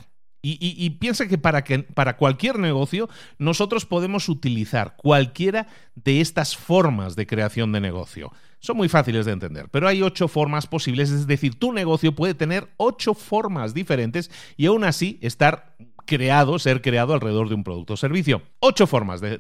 Y, 0.43 0.89
piensa 1.00 1.27
que 1.27 1.38
para, 1.38 1.63
que 1.63 1.79
para 1.83 2.17
cualquier 2.17 2.57
negocio 2.57 3.07
nosotros 3.38 3.85
podemos 3.85 4.27
utilizar 4.27 4.95
cualquiera 4.97 5.67
de 5.93 6.19
estas 6.19 6.57
formas 6.57 7.15
de 7.15 7.27
creación 7.27 7.71
de 7.71 7.79
negocio. 7.79 8.31
Son 8.59 8.75
muy 8.75 8.89
fáciles 8.89 9.27
de 9.27 9.33
entender, 9.33 9.69
pero 9.69 9.88
hay 9.88 10.01
ocho 10.01 10.27
formas 10.27 10.65
posibles, 10.65 11.11
es 11.11 11.27
decir, 11.27 11.59
tu 11.59 11.73
negocio 11.73 12.15
puede 12.15 12.33
tener 12.33 12.69
ocho 12.77 13.13
formas 13.13 13.75
diferentes 13.75 14.31
y 14.57 14.65
aún 14.65 14.83
así 14.83 15.19
estar 15.21 15.75
creado, 16.05 16.60
ser 16.60 16.81
creado 16.81 17.13
alrededor 17.13 17.50
de 17.50 17.55
un 17.55 17.63
producto 17.63 17.93
o 17.93 17.98
servicio. 17.98 18.41
Ocho 18.60 18.88
formas 18.88 19.22
de, 19.22 19.38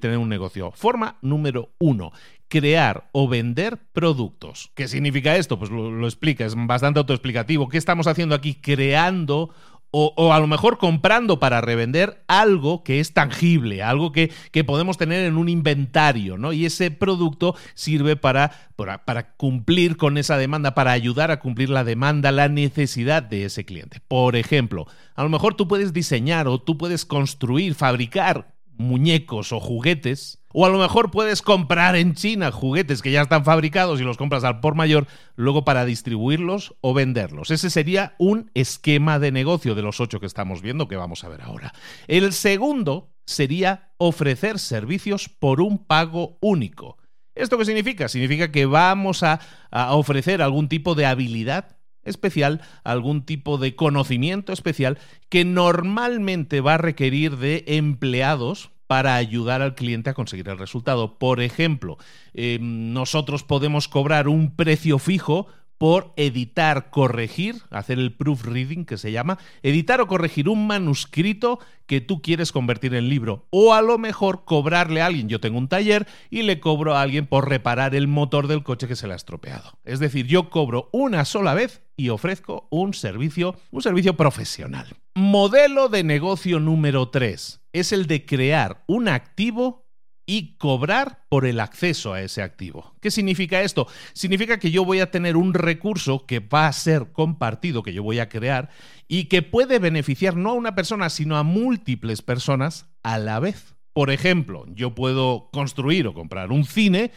tener 0.00 0.18
un 0.18 0.28
negocio. 0.28 0.72
Forma 0.72 1.18
número 1.22 1.70
uno, 1.78 2.12
crear 2.48 3.08
o 3.12 3.28
vender 3.28 3.78
productos. 3.92 4.70
¿Qué 4.74 4.88
significa 4.88 5.36
esto? 5.36 5.58
Pues 5.58 5.70
lo, 5.70 5.90
lo, 5.90 6.06
explica, 6.06 6.44
es 6.44 6.54
bastante 6.56 6.98
autoexplicativo. 6.98 7.68
¿Qué 7.68 7.78
estamos 7.78 8.06
haciendo 8.06 8.34
aquí? 8.34 8.54
Creando 8.54 9.50
o, 9.90 10.32
a 10.32 10.38
lo 10.38 10.46
mejor 10.46 10.78
comprando 10.78 11.38
para 11.38 11.60
revender 11.60 12.22
algo 12.28 12.84
que 12.84 13.00
es 13.00 13.14
tangible, 13.14 13.82
algo 13.82 14.12
que, 14.12 14.30
que, 14.52 14.64
podemos 14.64 14.98
tener 14.98 15.24
en 15.24 15.36
un 15.38 15.48
inventario, 15.48 16.36
¿no? 16.36 16.52
Y 16.52 16.66
ese 16.66 16.90
producto 16.90 17.54
sirve 17.74 18.16
para, 18.16 18.52
para, 18.76 19.04
para, 19.04 19.34
cumplir 19.36 19.96
con 19.96 20.18
esa 20.18 20.36
demanda, 20.36 20.74
para 20.74 20.92
ayudar 20.92 21.30
a 21.30 21.40
cumplir 21.40 21.70
la 21.70 21.84
demanda, 21.84 22.32
la 22.32 22.48
necesidad 22.48 23.22
de 23.22 23.46
ese 23.46 23.64
cliente. 23.64 24.00
Por 24.06 24.36
ejemplo, 24.36 24.86
a 25.14 25.22
lo 25.22 25.30
mejor 25.30 25.54
tú 25.54 25.66
puedes 25.68 25.92
diseñar 25.92 26.48
o 26.48 26.60
tú 26.60 26.76
puedes 26.76 27.06
construir, 27.06 27.74
fabricar 27.74 28.57
muñecos 28.78 29.52
o 29.52 29.60
juguetes 29.60 30.38
o 30.52 30.64
a 30.64 30.70
lo 30.70 30.78
mejor 30.78 31.10
puedes 31.10 31.42
comprar 31.42 31.94
en 31.94 32.14
China 32.14 32.50
juguetes 32.50 33.02
que 33.02 33.12
ya 33.12 33.22
están 33.22 33.44
fabricados 33.44 34.00
y 34.00 34.04
los 34.04 34.16
compras 34.16 34.44
al 34.44 34.60
por 34.60 34.74
mayor, 34.74 35.06
luego 35.36 35.64
para 35.64 35.84
distribuirlos 35.84 36.74
o 36.80 36.94
venderlos. 36.94 37.50
Ese 37.50 37.70
sería 37.70 38.14
un 38.18 38.50
esquema 38.54 39.18
de 39.18 39.30
negocio 39.30 39.74
de 39.74 39.82
los 39.82 40.00
ocho 40.00 40.20
que 40.20 40.26
estamos 40.26 40.62
viendo, 40.62 40.88
que 40.88 40.96
vamos 40.96 41.22
a 41.24 41.28
ver 41.28 41.42
ahora. 41.42 41.74
El 42.06 42.32
segundo 42.32 43.12
sería 43.26 43.92
ofrecer 43.98 44.58
servicios 44.58 45.28
por 45.28 45.60
un 45.60 45.78
pago 45.78 46.38
único. 46.40 46.96
¿Esto 47.34 47.58
qué 47.58 47.66
significa? 47.66 48.08
Significa 48.08 48.50
que 48.50 48.66
vamos 48.66 49.22
a, 49.22 49.40
a 49.70 49.94
ofrecer 49.94 50.42
algún 50.42 50.68
tipo 50.68 50.94
de 50.94 51.06
habilidad 51.06 51.77
especial, 52.08 52.60
algún 52.84 53.22
tipo 53.22 53.58
de 53.58 53.76
conocimiento 53.76 54.52
especial 54.52 54.98
que 55.28 55.44
normalmente 55.44 56.60
va 56.60 56.74
a 56.74 56.78
requerir 56.78 57.36
de 57.36 57.64
empleados 57.66 58.70
para 58.88 59.16
ayudar 59.16 59.62
al 59.62 59.74
cliente 59.74 60.10
a 60.10 60.14
conseguir 60.14 60.48
el 60.48 60.58
resultado. 60.58 61.18
Por 61.18 61.40
ejemplo, 61.40 61.98
em, 62.34 62.92
nosotros 62.92 63.44
podemos 63.44 63.86
cobrar 63.86 64.28
un 64.28 64.56
precio 64.56 64.98
fijo 64.98 65.46
por 65.78 66.12
editar, 66.16 66.90
corregir, 66.90 67.62
hacer 67.70 67.98
el 68.00 68.12
proofreading 68.12 68.84
que 68.84 68.98
se 68.98 69.12
llama, 69.12 69.38
editar 69.62 70.00
o 70.00 70.08
corregir 70.08 70.48
un 70.48 70.66
manuscrito 70.66 71.60
que 71.86 72.00
tú 72.00 72.20
quieres 72.20 72.50
convertir 72.50 72.94
en 72.94 73.08
libro. 73.08 73.46
O 73.50 73.74
a 73.74 73.80
lo 73.80 73.96
mejor 73.96 74.44
cobrarle 74.44 75.00
a 75.00 75.06
alguien, 75.06 75.28
yo 75.28 75.38
tengo 75.38 75.56
un 75.56 75.68
taller 75.68 76.06
y 76.30 76.42
le 76.42 76.58
cobro 76.58 76.96
a 76.96 77.02
alguien 77.02 77.26
por 77.26 77.48
reparar 77.48 77.94
el 77.94 78.08
motor 78.08 78.48
del 78.48 78.64
coche 78.64 78.88
que 78.88 78.96
se 78.96 79.06
le 79.06 79.12
ha 79.12 79.16
estropeado. 79.16 79.78
Es 79.84 80.00
decir, 80.00 80.26
yo 80.26 80.50
cobro 80.50 80.88
una 80.92 81.24
sola 81.24 81.54
vez 81.54 81.80
y 81.98 82.08
ofrezco 82.08 82.68
un 82.70 82.94
servicio, 82.94 83.56
un 83.70 83.82
servicio 83.82 84.16
profesional. 84.16 84.96
Modelo 85.14 85.88
de 85.88 86.04
negocio 86.04 86.60
número 86.60 87.10
3 87.10 87.60
es 87.72 87.92
el 87.92 88.06
de 88.06 88.24
crear 88.24 88.84
un 88.86 89.08
activo 89.08 89.88
y 90.24 90.56
cobrar 90.58 91.24
por 91.28 91.44
el 91.44 91.58
acceso 91.58 92.12
a 92.12 92.22
ese 92.22 92.42
activo. 92.42 92.94
¿Qué 93.00 93.10
significa 93.10 93.62
esto? 93.62 93.88
Significa 94.12 94.58
que 94.58 94.70
yo 94.70 94.84
voy 94.84 95.00
a 95.00 95.10
tener 95.10 95.36
un 95.36 95.54
recurso 95.54 96.26
que 96.26 96.38
va 96.38 96.66
a 96.66 96.72
ser 96.72 97.12
compartido, 97.12 97.82
que 97.82 97.94
yo 97.94 98.02
voy 98.02 98.20
a 98.20 98.28
crear 98.28 98.68
y 99.08 99.24
que 99.24 99.42
puede 99.42 99.78
beneficiar 99.78 100.36
no 100.36 100.50
a 100.50 100.54
una 100.54 100.74
persona, 100.74 101.10
sino 101.10 101.36
a 101.36 101.42
múltiples 101.42 102.22
personas 102.22 102.86
a 103.02 103.18
la 103.18 103.40
vez. 103.40 103.74
Por 103.94 104.10
ejemplo, 104.10 104.64
yo 104.68 104.94
puedo 104.94 105.48
construir 105.50 106.06
o 106.06 106.14
comprar 106.14 106.52
un 106.52 106.64
cine 106.64 107.10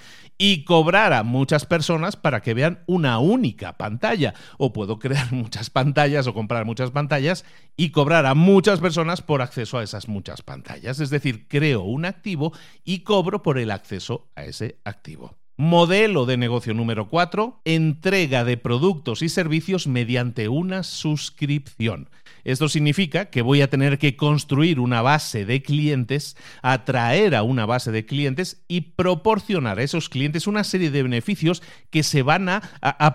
y 0.43 0.63
cobrar 0.63 1.13
a 1.13 1.21
muchas 1.21 1.67
personas 1.67 2.15
para 2.15 2.41
que 2.41 2.55
vean 2.55 2.79
una 2.87 3.19
única 3.19 3.77
pantalla. 3.77 4.33
O 4.57 4.73
puedo 4.73 4.97
crear 4.97 5.31
muchas 5.31 5.69
pantallas 5.69 6.25
o 6.25 6.33
comprar 6.33 6.65
muchas 6.65 6.89
pantallas 6.89 7.45
y 7.77 7.91
cobrar 7.91 8.25
a 8.25 8.33
muchas 8.33 8.79
personas 8.79 9.21
por 9.21 9.43
acceso 9.43 9.77
a 9.77 9.83
esas 9.83 10.07
muchas 10.07 10.41
pantallas. 10.41 10.99
Es 10.99 11.11
decir, 11.11 11.47
creo 11.47 11.81
un 11.83 12.05
activo 12.05 12.53
y 12.83 13.01
cobro 13.01 13.43
por 13.43 13.59
el 13.59 13.69
acceso 13.69 14.31
a 14.35 14.45
ese 14.45 14.79
activo. 14.83 15.40
Modelo 15.63 16.25
de 16.25 16.37
negocio 16.37 16.73
número 16.73 17.07
4, 17.07 17.61
entrega 17.65 18.43
de 18.43 18.57
productos 18.57 19.21
y 19.21 19.29
servicios 19.29 19.85
mediante 19.85 20.49
una 20.49 20.81
suscripción. 20.81 22.09
Esto 22.43 22.67
significa 22.67 23.25
que 23.25 23.43
voy 23.43 23.61
a 23.61 23.69
tener 23.69 23.99
que 23.99 24.15
construir 24.15 24.79
una 24.79 25.03
base 25.03 25.45
de 25.45 25.61
clientes, 25.61 26.35
atraer 26.63 27.35
a 27.35 27.43
una 27.43 27.67
base 27.67 27.91
de 27.91 28.07
clientes 28.07 28.63
y 28.67 28.81
proporcionar 28.81 29.77
a 29.77 29.83
esos 29.83 30.09
clientes 30.09 30.47
una 30.47 30.63
serie 30.63 30.89
de 30.89 31.03
beneficios 31.03 31.61
que 31.91 32.01
se 32.01 32.23
van 32.23 32.49
a, 32.49 32.61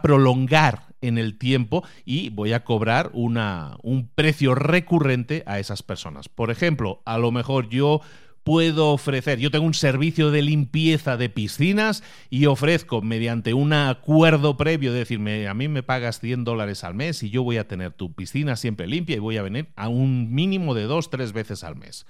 prolongar 0.00 0.94
en 1.00 1.18
el 1.18 1.38
tiempo 1.38 1.82
y 2.04 2.28
voy 2.28 2.52
a 2.52 2.62
cobrar 2.62 3.10
una, 3.12 3.76
un 3.82 4.08
precio 4.08 4.54
recurrente 4.54 5.42
a 5.46 5.58
esas 5.58 5.82
personas. 5.82 6.28
Por 6.28 6.52
ejemplo, 6.52 7.02
a 7.06 7.18
lo 7.18 7.32
mejor 7.32 7.68
yo 7.70 8.02
puedo 8.46 8.92
ofrecer. 8.92 9.40
Yo 9.40 9.50
tengo 9.50 9.66
un 9.66 9.74
servicio 9.74 10.30
de 10.30 10.40
limpieza 10.40 11.16
de 11.16 11.28
piscinas 11.28 12.04
y 12.30 12.46
ofrezco 12.46 13.02
mediante 13.02 13.54
un 13.54 13.72
acuerdo 13.72 14.56
previo 14.56 14.92
de 14.92 15.00
decirme, 15.00 15.48
a 15.48 15.54
mí 15.54 15.66
me 15.66 15.82
pagas 15.82 16.20
100 16.20 16.44
dólares 16.44 16.84
al 16.84 16.94
mes 16.94 17.24
y 17.24 17.30
yo 17.30 17.42
voy 17.42 17.56
a 17.56 17.66
tener 17.66 17.90
tu 17.90 18.12
piscina 18.12 18.54
siempre 18.54 18.86
limpia 18.86 19.16
y 19.16 19.18
voy 19.18 19.36
a 19.36 19.42
venir 19.42 19.72
a 19.74 19.88
un 19.88 20.32
mínimo 20.32 20.74
de 20.74 20.84
dos, 20.84 21.10
tres 21.10 21.32
veces 21.32 21.64
al 21.64 21.74
mes. 21.74 22.06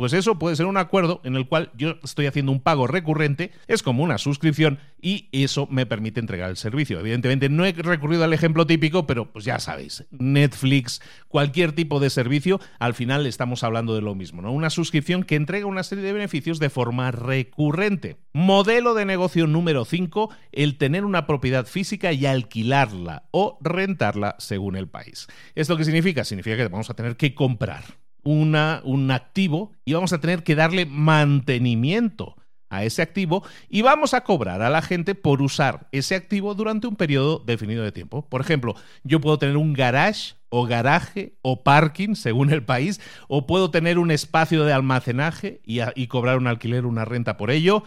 Pues 0.00 0.14
eso 0.14 0.38
puede 0.38 0.56
ser 0.56 0.64
un 0.64 0.78
acuerdo 0.78 1.20
en 1.24 1.36
el 1.36 1.46
cual 1.46 1.70
yo 1.76 1.96
estoy 2.02 2.24
haciendo 2.24 2.52
un 2.52 2.62
pago 2.62 2.86
recurrente, 2.86 3.50
es 3.68 3.82
como 3.82 4.02
una 4.02 4.16
suscripción 4.16 4.78
y 5.02 5.28
eso 5.30 5.68
me 5.70 5.84
permite 5.84 6.20
entregar 6.20 6.48
el 6.48 6.56
servicio. 6.56 6.98
Evidentemente 6.98 7.50
no 7.50 7.66
he 7.66 7.72
recurrido 7.72 8.24
al 8.24 8.32
ejemplo 8.32 8.66
típico, 8.66 9.06
pero 9.06 9.30
pues 9.30 9.44
ya 9.44 9.58
sabéis, 9.58 10.06
Netflix, 10.10 11.02
cualquier 11.28 11.72
tipo 11.72 12.00
de 12.00 12.08
servicio, 12.08 12.60
al 12.78 12.94
final 12.94 13.26
estamos 13.26 13.62
hablando 13.62 13.94
de 13.94 14.00
lo 14.00 14.14
mismo, 14.14 14.40
¿no? 14.40 14.52
Una 14.52 14.70
suscripción 14.70 15.22
que 15.22 15.34
entrega 15.34 15.66
una 15.66 15.82
serie 15.82 16.02
de 16.02 16.14
beneficios 16.14 16.60
de 16.60 16.70
forma 16.70 17.10
recurrente. 17.10 18.16
Modelo 18.32 18.94
de 18.94 19.04
negocio 19.04 19.46
número 19.46 19.84
5, 19.84 20.30
el 20.52 20.78
tener 20.78 21.04
una 21.04 21.26
propiedad 21.26 21.66
física 21.66 22.10
y 22.14 22.24
alquilarla 22.24 23.24
o 23.32 23.58
rentarla 23.60 24.36
según 24.38 24.76
el 24.76 24.88
país. 24.88 25.26
¿Esto 25.54 25.76
qué 25.76 25.84
significa? 25.84 26.24
Significa 26.24 26.56
que 26.56 26.68
vamos 26.68 26.88
a 26.88 26.94
tener 26.94 27.18
que 27.18 27.34
comprar 27.34 27.99
una, 28.22 28.80
un 28.84 29.10
activo 29.10 29.72
y 29.84 29.92
vamos 29.92 30.12
a 30.12 30.20
tener 30.20 30.42
que 30.42 30.54
darle 30.54 30.86
mantenimiento 30.86 32.36
a 32.70 32.84
ese 32.84 33.02
activo 33.02 33.44
y 33.68 33.82
vamos 33.82 34.14
a 34.14 34.22
cobrar 34.22 34.62
a 34.62 34.70
la 34.70 34.80
gente 34.80 35.14
por 35.14 35.42
usar 35.42 35.88
ese 35.92 36.14
activo 36.14 36.54
durante 36.54 36.86
un 36.86 36.96
periodo 36.96 37.42
definido 37.44 37.82
de 37.82 37.92
tiempo. 37.92 38.26
Por 38.28 38.40
ejemplo, 38.40 38.76
yo 39.02 39.20
puedo 39.20 39.38
tener 39.38 39.56
un 39.56 39.72
garage 39.72 40.34
o 40.48 40.66
garaje 40.66 41.34
o 41.42 41.62
parking, 41.62 42.14
según 42.14 42.52
el 42.52 42.64
país, 42.64 43.00
o 43.28 43.46
puedo 43.46 43.70
tener 43.70 43.98
un 43.98 44.10
espacio 44.10 44.64
de 44.64 44.72
almacenaje 44.72 45.60
y, 45.64 46.06
cobrar 46.06 46.38
un 46.38 46.46
alquiler, 46.46 46.86
una 46.86 47.04
renta 47.04 47.36
por 47.36 47.50
ello, 47.50 47.84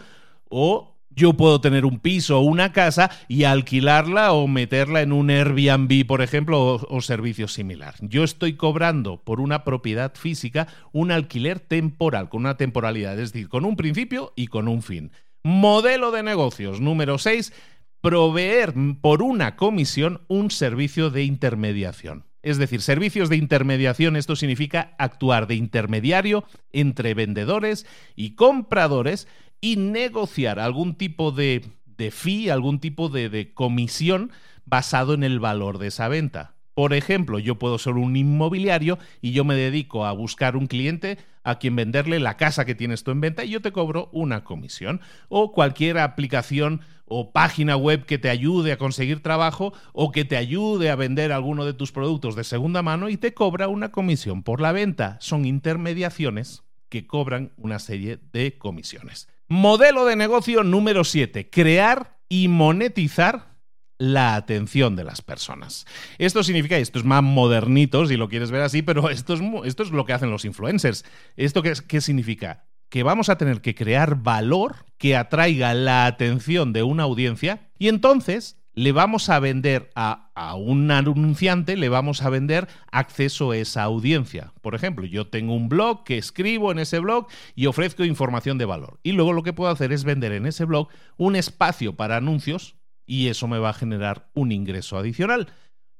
o 0.48 0.93
yo 1.14 1.34
puedo 1.34 1.60
tener 1.60 1.84
un 1.84 1.98
piso 1.98 2.38
o 2.38 2.42
una 2.42 2.72
casa 2.72 3.10
y 3.28 3.44
alquilarla 3.44 4.32
o 4.32 4.46
meterla 4.46 5.02
en 5.02 5.12
un 5.12 5.30
Airbnb, 5.30 6.06
por 6.06 6.22
ejemplo, 6.22 6.60
o, 6.60 6.96
o, 6.96 7.00
servicio 7.00 7.48
similar. 7.48 7.94
Yo 8.00 8.24
estoy 8.24 8.54
cobrando 8.54 9.22
por 9.22 9.40
una 9.40 9.64
propiedad 9.64 10.14
física 10.14 10.68
un 10.92 11.10
alquiler 11.10 11.60
temporal, 11.60 12.28
con 12.28 12.40
una 12.40 12.56
temporalidad, 12.56 13.18
es 13.18 13.32
decir, 13.32 13.48
con 13.48 13.64
un 13.64 13.76
principio 13.76 14.32
y 14.36 14.48
con 14.48 14.68
un 14.68 14.82
fin. 14.82 15.12
Modelo 15.42 16.10
de 16.10 16.22
negocios 16.22 16.80
número 16.80 17.18
6, 17.18 17.52
proveer 18.00 18.74
por 19.00 19.22
una 19.22 19.56
comisión 19.56 20.20
un 20.28 20.50
servicio 20.50 21.10
de 21.10 21.24
intermediación. 21.24 22.26
Es 22.44 22.58
decir, 22.58 22.82
servicios 22.82 23.30
de 23.30 23.36
intermediación, 23.36 24.16
esto 24.16 24.36
significa 24.36 24.94
actuar 24.98 25.46
de 25.46 25.54
intermediario 25.54 26.44
entre 26.72 27.14
vendedores 27.14 27.86
y 28.14 28.34
compradores 28.34 29.26
y 29.64 29.76
negociar 29.76 30.60
algún 30.60 30.94
tipo 30.94 31.32
de, 31.32 31.64
de 31.96 32.10
fee, 32.10 32.50
algún 32.50 32.80
tipo 32.80 33.08
de, 33.08 33.30
de 33.30 33.54
comisión 33.54 34.30
basado 34.66 35.14
en 35.14 35.24
el 35.24 35.40
valor 35.40 35.78
de 35.78 35.86
esa 35.86 36.06
venta. 36.08 36.54
Por 36.74 36.92
ejemplo, 36.92 37.38
yo 37.38 37.58
puedo 37.58 37.78
ser 37.78 37.94
un 37.94 38.14
inmobiliario 38.14 38.98
y 39.22 39.32
yo 39.32 39.42
me 39.42 39.54
dedico 39.54 40.04
a 40.04 40.12
buscar 40.12 40.54
un 40.54 40.66
cliente 40.66 41.16
a 41.44 41.58
quien 41.58 41.76
venderle 41.76 42.20
la 42.20 42.36
casa 42.36 42.66
que 42.66 42.74
tienes 42.74 43.04
tú 43.04 43.10
en 43.10 43.22
venta 43.22 43.42
y 43.42 43.48
yo 43.48 43.62
te 43.62 43.72
cobro 43.72 44.10
una 44.12 44.44
comisión. 44.44 45.00
O 45.30 45.50
cualquier 45.52 45.96
aplicación 45.96 46.82
o 47.06 47.32
página 47.32 47.74
web 47.74 48.04
que 48.04 48.18
te 48.18 48.28
ayude 48.28 48.70
a 48.70 48.76
conseguir 48.76 49.22
trabajo 49.22 49.72
o 49.94 50.12
que 50.12 50.26
te 50.26 50.36
ayude 50.36 50.90
a 50.90 50.96
vender 50.96 51.32
alguno 51.32 51.64
de 51.64 51.72
tus 51.72 51.90
productos 51.90 52.36
de 52.36 52.44
segunda 52.44 52.82
mano 52.82 53.08
y 53.08 53.16
te 53.16 53.32
cobra 53.32 53.68
una 53.68 53.92
comisión 53.92 54.42
por 54.42 54.60
la 54.60 54.72
venta. 54.72 55.16
Son 55.22 55.46
intermediaciones 55.46 56.64
que 56.90 57.06
cobran 57.06 57.52
una 57.56 57.78
serie 57.78 58.18
de 58.30 58.58
comisiones. 58.58 59.28
Modelo 59.48 60.06
de 60.06 60.16
negocio 60.16 60.62
número 60.62 61.04
7. 61.04 61.50
Crear 61.50 62.18
y 62.28 62.48
monetizar 62.48 63.54
la 63.98 64.36
atención 64.36 64.96
de 64.96 65.04
las 65.04 65.22
personas. 65.22 65.86
Esto 66.18 66.42
significa, 66.42 66.78
esto 66.78 66.98
es 66.98 67.04
más 67.04 67.22
modernito 67.22 68.06
si 68.06 68.16
lo 68.16 68.28
quieres 68.28 68.50
ver 68.50 68.62
así, 68.62 68.82
pero 68.82 69.10
esto 69.10 69.34
es, 69.34 69.40
esto 69.64 69.82
es 69.82 69.90
lo 69.90 70.04
que 70.04 70.14
hacen 70.14 70.30
los 70.30 70.44
influencers. 70.44 71.04
¿Esto 71.36 71.62
qué, 71.62 71.74
qué 71.86 72.00
significa? 72.00 72.66
Que 72.88 73.02
vamos 73.02 73.28
a 73.28 73.38
tener 73.38 73.60
que 73.60 73.74
crear 73.74 74.16
valor 74.16 74.86
que 74.98 75.16
atraiga 75.16 75.74
la 75.74 76.06
atención 76.06 76.72
de 76.72 76.82
una 76.82 77.02
audiencia 77.02 77.70
y 77.78 77.88
entonces 77.88 78.63
le 78.74 78.92
vamos 78.92 79.28
a 79.28 79.38
vender 79.38 79.90
a, 79.94 80.30
a, 80.34 80.54
un 80.56 80.90
anunciante, 80.90 81.76
le 81.76 81.88
vamos 81.88 82.22
a 82.22 82.30
vender 82.30 82.68
acceso 82.90 83.52
a 83.52 83.56
esa 83.56 83.82
audiencia. 83.84 84.52
Por 84.60 84.74
ejemplo, 84.74 85.06
yo 85.06 85.28
tengo 85.28 85.54
un 85.54 85.68
blog 85.68 86.04
que 86.04 86.18
escribo 86.18 86.72
en 86.72 86.78
ese 86.78 86.98
blog 86.98 87.26
y 87.54 87.66
ofrezco 87.66 88.04
información 88.04 88.58
de 88.58 88.64
valor. 88.64 88.98
Y 89.02 89.12
luego 89.12 89.32
lo 89.32 89.42
que 89.42 89.52
puedo 89.52 89.70
hacer 89.70 89.92
es 89.92 90.04
vender 90.04 90.32
en 90.32 90.46
ese 90.46 90.64
blog 90.64 90.88
un 91.16 91.36
espacio 91.36 91.96
para 91.96 92.16
anuncios 92.16 92.76
y 93.06 93.28
eso 93.28 93.48
me 93.48 93.58
va 93.58 93.70
a 93.70 93.74
generar 93.74 94.30
un 94.34 94.52
ingreso 94.52 94.98
adicional. 94.98 95.48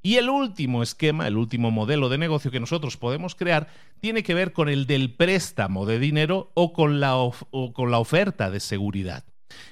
Y 0.01 0.17
el 0.17 0.29
último 0.29 0.83
esquema, 0.83 1.27
el 1.27 1.35
último 1.35 1.71
modelo 1.71 2.09
de 2.09 2.19
negocio 2.19 2.51
que 2.51 2.59
nosotros 2.59 2.95
podemos 2.95 3.33
crear, 3.33 3.69
tiene 4.01 4.21
que 4.21 4.35
ver 4.35 4.53
con 4.53 4.69
el 4.69 4.85
del 4.85 5.15
préstamo 5.15 5.87
de 5.87 5.97
dinero 5.97 6.51
o 6.53 6.73
con 6.73 6.99
la, 6.99 7.15
o 7.17 7.73
con 7.73 7.89
la 7.89 7.97
oferta 7.97 8.51
de 8.51 8.59
seguridad. 8.59 9.23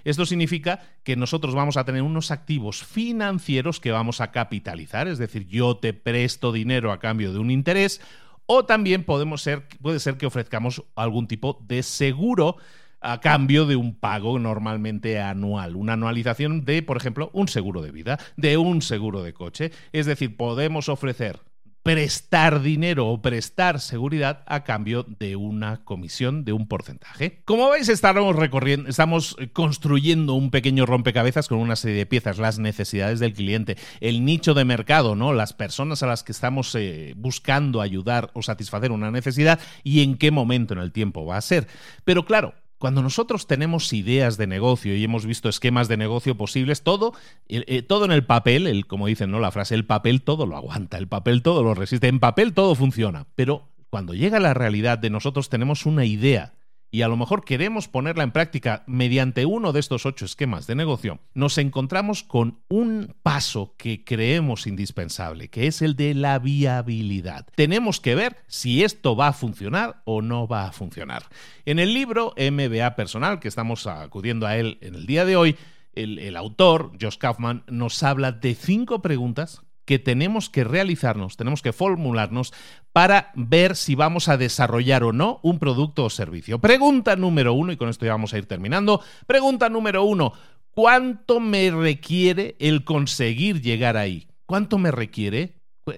Esto 0.03 0.25
significa 0.25 0.81
que 1.03 1.15
nosotros 1.15 1.55
vamos 1.55 1.77
a 1.77 1.85
tener 1.85 2.01
unos 2.01 2.31
activos 2.31 2.83
financieros 2.83 3.79
que 3.79 3.91
vamos 3.91 4.21
a 4.21 4.31
capitalizar, 4.31 5.07
es 5.07 5.17
decir, 5.17 5.47
yo 5.47 5.77
te 5.77 5.93
presto 5.93 6.51
dinero 6.51 6.91
a 6.91 6.99
cambio 6.99 7.33
de 7.33 7.39
un 7.39 7.51
interés, 7.51 8.01
o 8.45 8.65
también 8.65 9.03
podemos 9.03 9.41
ser, 9.41 9.67
puede 9.81 9.99
ser 9.99 10.17
que 10.17 10.25
ofrezcamos 10.25 10.83
algún 10.95 11.27
tipo 11.27 11.59
de 11.67 11.83
seguro 11.83 12.57
a 13.03 13.19
cambio 13.19 13.65
de 13.65 13.75
un 13.75 13.95
pago 13.95 14.39
normalmente 14.39 15.19
anual, 15.19 15.75
una 15.75 15.93
anualización 15.93 16.63
de, 16.63 16.81
por 16.81 16.97
ejemplo, 16.97 17.29
un 17.33 17.49
seguro 17.49 17.81
de 17.81 17.91
vida, 17.91 18.17
de 18.37 18.57
un 18.57 18.81
seguro 18.81 19.23
de 19.23 19.33
coche. 19.33 19.71
Es 19.91 20.05
decir, 20.05 20.37
podemos 20.37 20.87
ofrecer 20.87 21.39
prestar 21.83 22.61
dinero 22.61 23.07
o 23.07 23.21
prestar 23.21 23.81
seguridad 23.81 24.43
a 24.47 24.63
cambio 24.63 25.05
de 25.19 25.35
una 25.35 25.83
comisión 25.83 26.45
de 26.45 26.53
un 26.53 26.67
porcentaje. 26.67 27.41
Como 27.43 27.69
veis, 27.69 27.89
estamos 27.89 28.35
recorriendo, 28.35 28.89
estamos 28.89 29.35
construyendo 29.51 30.33
un 30.33 30.49
pequeño 30.49 30.85
rompecabezas 30.85 31.49
con 31.49 31.59
una 31.59 31.75
serie 31.75 31.97
de 31.97 32.05
piezas, 32.05 32.37
las 32.37 32.57
necesidades 32.57 33.19
del 33.19 33.33
cliente, 33.33 33.77
el 33.99 34.23
nicho 34.23 34.53
de 34.53 34.63
mercado, 34.63 35.15
¿no? 35.15 35.33
Las 35.33 35.51
personas 35.51 36.01
a 36.03 36.07
las 36.07 36.23
que 36.23 36.31
estamos 36.31 36.73
eh, 36.75 37.13
buscando 37.17 37.81
ayudar 37.81 38.31
o 38.33 38.41
satisfacer 38.41 38.91
una 38.91 39.11
necesidad 39.11 39.59
y 39.83 40.03
en 40.03 40.17
qué 40.17 40.31
momento 40.31 40.73
en 40.73 40.79
el 40.79 40.93
tiempo 40.93 41.25
va 41.25 41.37
a 41.37 41.41
ser. 41.41 41.67
Pero 42.05 42.25
claro, 42.25 42.53
cuando 42.83 43.01
nosotros 43.01 43.47
tenemos 43.47 43.93
ideas 43.93 44.35
de 44.35 44.45
negocio 44.45 44.93
y 44.93 45.05
hemos 45.05 45.25
visto 45.25 45.47
esquemas 45.47 45.87
de 45.87 45.95
negocio 45.95 46.35
posibles, 46.35 46.83
todo, 46.83 47.13
eh, 47.47 47.81
todo 47.81 48.03
en 48.03 48.11
el 48.11 48.25
papel, 48.25 48.67
el, 48.67 48.87
como 48.87 49.07
dicen 49.07 49.31
¿no? 49.31 49.39
la 49.39 49.51
frase, 49.51 49.73
el 49.73 49.85
papel 49.85 50.21
todo 50.21 50.45
lo 50.45 50.57
aguanta, 50.57 50.97
el 50.97 51.07
papel 51.07 51.43
todo 51.43 51.63
lo 51.63 51.75
resiste, 51.75 52.09
en 52.09 52.19
papel 52.19 52.51
todo 52.51 52.75
funciona. 52.75 53.25
Pero 53.35 53.69
cuando 53.89 54.13
llega 54.13 54.41
la 54.41 54.53
realidad 54.53 54.97
de 54.97 55.09
nosotros 55.09 55.47
tenemos 55.47 55.85
una 55.85 56.03
idea 56.03 56.55
y 56.93 57.01
a 57.01 57.07
lo 57.07 57.17
mejor 57.17 57.43
queremos 57.43 57.87
ponerla 57.87 58.23
en 58.23 58.31
práctica 58.31 58.83
mediante 58.85 59.47
uno 59.47 59.73
de 59.73 59.79
estos 59.79 60.05
ocho 60.05 60.25
esquemas 60.25 60.67
de 60.67 60.75
negocio, 60.75 61.17
nos 61.33 61.57
encontramos 61.57 62.21
con 62.21 62.59
un 62.69 63.15
paso 63.23 63.73
que 63.77 64.05
creemos 64.05 64.67
indispensable, 64.67 65.49
que 65.49 65.65
es 65.65 65.81
el 65.81 65.95
de 65.95 66.13
la 66.13 66.37
viabilidad. 66.37 67.47
Tenemos 67.55 67.99
que 67.99 68.13
ver 68.13 68.37
si 68.45 68.83
esto 68.83 69.15
va 69.15 69.29
a 69.29 69.33
funcionar 69.33 70.03
o 70.05 70.21
no 70.21 70.47
va 70.47 70.67
a 70.67 70.71
funcionar. 70.71 71.23
En 71.65 71.79
el 71.79 71.95
libro 71.95 72.35
MBA 72.37 72.95
Personal, 72.95 73.39
que 73.39 73.47
estamos 73.47 73.87
acudiendo 73.87 74.45
a 74.45 74.55
él 74.57 74.77
en 74.81 74.93
el 74.93 75.07
día 75.07 75.25
de 75.25 75.35
hoy, 75.35 75.55
el, 75.95 76.19
el 76.19 76.37
autor, 76.37 76.91
Josh 77.01 77.17
Kaufman, 77.17 77.63
nos 77.67 78.03
habla 78.03 78.33
de 78.33 78.53
cinco 78.53 79.01
preguntas 79.01 79.63
que 79.85 79.99
tenemos 79.99 80.49
que 80.49 80.63
realizarnos, 80.63 81.37
tenemos 81.37 81.61
que 81.61 81.73
formularnos 81.73 82.53
para 82.91 83.31
ver 83.35 83.75
si 83.75 83.95
vamos 83.95 84.29
a 84.29 84.37
desarrollar 84.37 85.03
o 85.03 85.13
no 85.13 85.39
un 85.43 85.59
producto 85.59 86.05
o 86.05 86.09
servicio. 86.09 86.59
Pregunta 86.59 87.15
número 87.15 87.53
uno, 87.53 87.71
y 87.71 87.77
con 87.77 87.89
esto 87.89 88.05
ya 88.05 88.11
vamos 88.11 88.33
a 88.33 88.37
ir 88.37 88.45
terminando. 88.45 89.01
Pregunta 89.27 89.69
número 89.69 90.03
uno, 90.03 90.33
¿cuánto 90.71 91.39
me 91.39 91.71
requiere 91.71 92.55
el 92.59 92.83
conseguir 92.83 93.61
llegar 93.61 93.97
ahí? 93.97 94.27
¿Cuánto 94.45 94.77
me 94.77 94.91
requiere? 94.91 95.55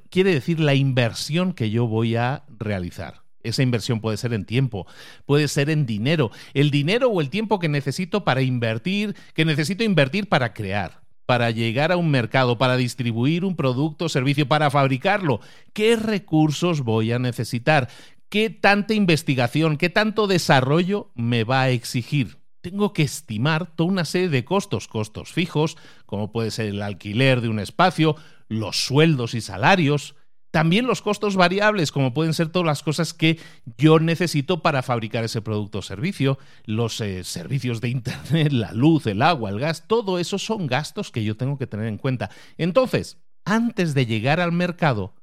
Quiere 0.09 0.33
decir 0.33 0.59
la 0.59 0.73
inversión 0.73 1.53
que 1.53 1.69
yo 1.69 1.87
voy 1.87 2.15
a 2.15 2.43
realizar. 2.57 3.21
Esa 3.43 3.61
inversión 3.61 4.01
puede 4.01 4.17
ser 4.17 4.33
en 4.33 4.45
tiempo, 4.45 4.87
puede 5.27 5.47
ser 5.47 5.69
en 5.69 5.85
dinero, 5.85 6.31
el 6.55 6.71
dinero 6.71 7.09
o 7.09 7.21
el 7.21 7.29
tiempo 7.29 7.59
que 7.59 7.69
necesito 7.69 8.23
para 8.23 8.41
invertir, 8.41 9.15
que 9.35 9.45
necesito 9.45 9.83
invertir 9.83 10.27
para 10.27 10.53
crear 10.53 11.04
para 11.25 11.51
llegar 11.51 11.91
a 11.91 11.97
un 11.97 12.09
mercado, 12.09 12.57
para 12.57 12.77
distribuir 12.77 13.45
un 13.45 13.55
producto 13.55 14.05
o 14.05 14.09
servicio, 14.09 14.47
para 14.47 14.69
fabricarlo? 14.69 15.39
¿Qué 15.73 15.95
recursos 15.95 16.81
voy 16.81 17.11
a 17.11 17.19
necesitar? 17.19 17.89
¿Qué 18.29 18.49
tanta 18.49 18.93
investigación, 18.93 19.77
qué 19.77 19.89
tanto 19.89 20.27
desarrollo 20.27 21.11
me 21.15 21.43
va 21.43 21.63
a 21.63 21.69
exigir? 21.69 22.37
Tengo 22.61 22.93
que 22.93 23.03
estimar 23.03 23.75
toda 23.75 23.89
una 23.91 24.05
serie 24.05 24.29
de 24.29 24.43
costos, 24.43 24.87
costos 24.87 25.31
fijos, 25.31 25.77
como 26.05 26.31
puede 26.31 26.51
ser 26.51 26.67
el 26.67 26.81
alquiler 26.81 27.41
de 27.41 27.49
un 27.49 27.59
espacio, 27.59 28.15
los 28.47 28.85
sueldos 28.85 29.35
y 29.35 29.41
salarios, 29.41 30.15
también 30.55 30.87
los 30.87 31.01
costos 31.01 31.35
variables, 31.35 31.91
como 31.91 32.13
pueden 32.13 32.33
ser 32.33 32.47
todas 32.47 32.65
las 32.65 32.81
cosas 32.81 33.13
que 33.13 33.37
yo 33.77 33.99
necesito 33.99 34.61
para 34.61 34.83
fabricar 34.83 35.25
ese 35.25 35.41
producto 35.41 35.79
o 35.79 35.81
servicio, 35.81 36.39
los 36.63 37.01
eh, 37.01 37.25
servicios 37.25 37.81
de 37.81 37.89
Internet, 37.89 38.53
la 38.53 38.71
luz, 38.71 39.05
el 39.05 39.21
agua, 39.21 39.49
el 39.49 39.59
gas, 39.59 39.83
todo 39.85 40.17
eso 40.17 40.39
son 40.39 40.67
gastos 40.67 41.11
que 41.11 41.25
yo 41.25 41.35
tengo 41.35 41.57
que 41.57 41.67
tener 41.67 41.87
en 41.87 41.97
cuenta. 41.97 42.29
Entonces, 42.57 43.17
antes 43.43 43.93
de 43.93 44.05
llegar 44.05 44.39
al 44.39 44.53
mercado, 44.53 45.13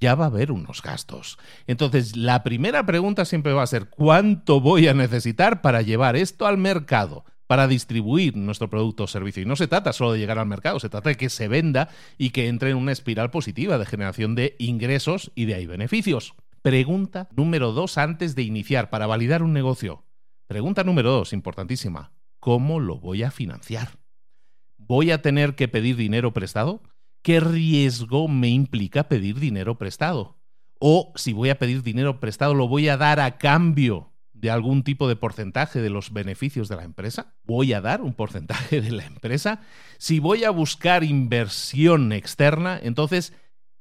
ya 0.00 0.16
va 0.16 0.24
a 0.24 0.26
haber 0.26 0.50
unos 0.50 0.82
gastos. 0.82 1.38
Entonces, 1.68 2.16
la 2.16 2.42
primera 2.42 2.84
pregunta 2.84 3.24
siempre 3.24 3.52
va 3.52 3.62
a 3.62 3.68
ser, 3.68 3.90
¿cuánto 3.90 4.60
voy 4.60 4.88
a 4.88 4.92
necesitar 4.92 5.62
para 5.62 5.82
llevar 5.82 6.16
esto 6.16 6.48
al 6.48 6.58
mercado? 6.58 7.24
Para 7.50 7.66
distribuir 7.66 8.36
nuestro 8.36 8.70
producto 8.70 9.02
o 9.02 9.06
servicio. 9.08 9.42
Y 9.42 9.44
no 9.44 9.56
se 9.56 9.66
trata 9.66 9.92
solo 9.92 10.12
de 10.12 10.20
llegar 10.20 10.38
al 10.38 10.46
mercado, 10.46 10.78
se 10.78 10.88
trata 10.88 11.08
de 11.08 11.16
que 11.16 11.28
se 11.28 11.48
venda 11.48 11.88
y 12.16 12.30
que 12.30 12.46
entre 12.46 12.70
en 12.70 12.76
una 12.76 12.92
espiral 12.92 13.32
positiva 13.32 13.76
de 13.76 13.86
generación 13.86 14.36
de 14.36 14.54
ingresos 14.60 15.32
y 15.34 15.46
de 15.46 15.56
ahí 15.56 15.66
beneficios. 15.66 16.34
Pregunta 16.62 17.28
número 17.34 17.72
dos 17.72 17.98
antes 17.98 18.36
de 18.36 18.42
iniciar 18.42 18.88
para 18.88 19.08
validar 19.08 19.42
un 19.42 19.52
negocio. 19.52 20.04
Pregunta 20.46 20.84
número 20.84 21.10
dos, 21.10 21.32
importantísima. 21.32 22.12
¿Cómo 22.38 22.78
lo 22.78 23.00
voy 23.00 23.24
a 23.24 23.32
financiar? 23.32 23.98
¿Voy 24.76 25.10
a 25.10 25.20
tener 25.20 25.56
que 25.56 25.66
pedir 25.66 25.96
dinero 25.96 26.32
prestado? 26.32 26.84
¿Qué 27.20 27.40
riesgo 27.40 28.28
me 28.28 28.50
implica 28.50 29.08
pedir 29.08 29.40
dinero 29.40 29.76
prestado? 29.76 30.38
O 30.78 31.12
si 31.16 31.32
voy 31.32 31.50
a 31.50 31.58
pedir 31.58 31.82
dinero 31.82 32.20
prestado, 32.20 32.54
lo 32.54 32.68
voy 32.68 32.88
a 32.88 32.96
dar 32.96 33.18
a 33.18 33.38
cambio 33.38 34.09
de 34.40 34.50
algún 34.50 34.82
tipo 34.82 35.08
de 35.08 35.16
porcentaje 35.16 35.82
de 35.82 35.90
los 35.90 36.12
beneficios 36.12 36.68
de 36.68 36.76
la 36.76 36.84
empresa? 36.84 37.34
¿Voy 37.44 37.72
a 37.72 37.80
dar 37.80 38.00
un 38.00 38.14
porcentaje 38.14 38.80
de 38.80 38.90
la 38.90 39.04
empresa? 39.04 39.60
Si 39.98 40.18
voy 40.18 40.44
a 40.44 40.50
buscar 40.50 41.04
inversión 41.04 42.12
externa, 42.12 42.78
entonces, 42.82 43.34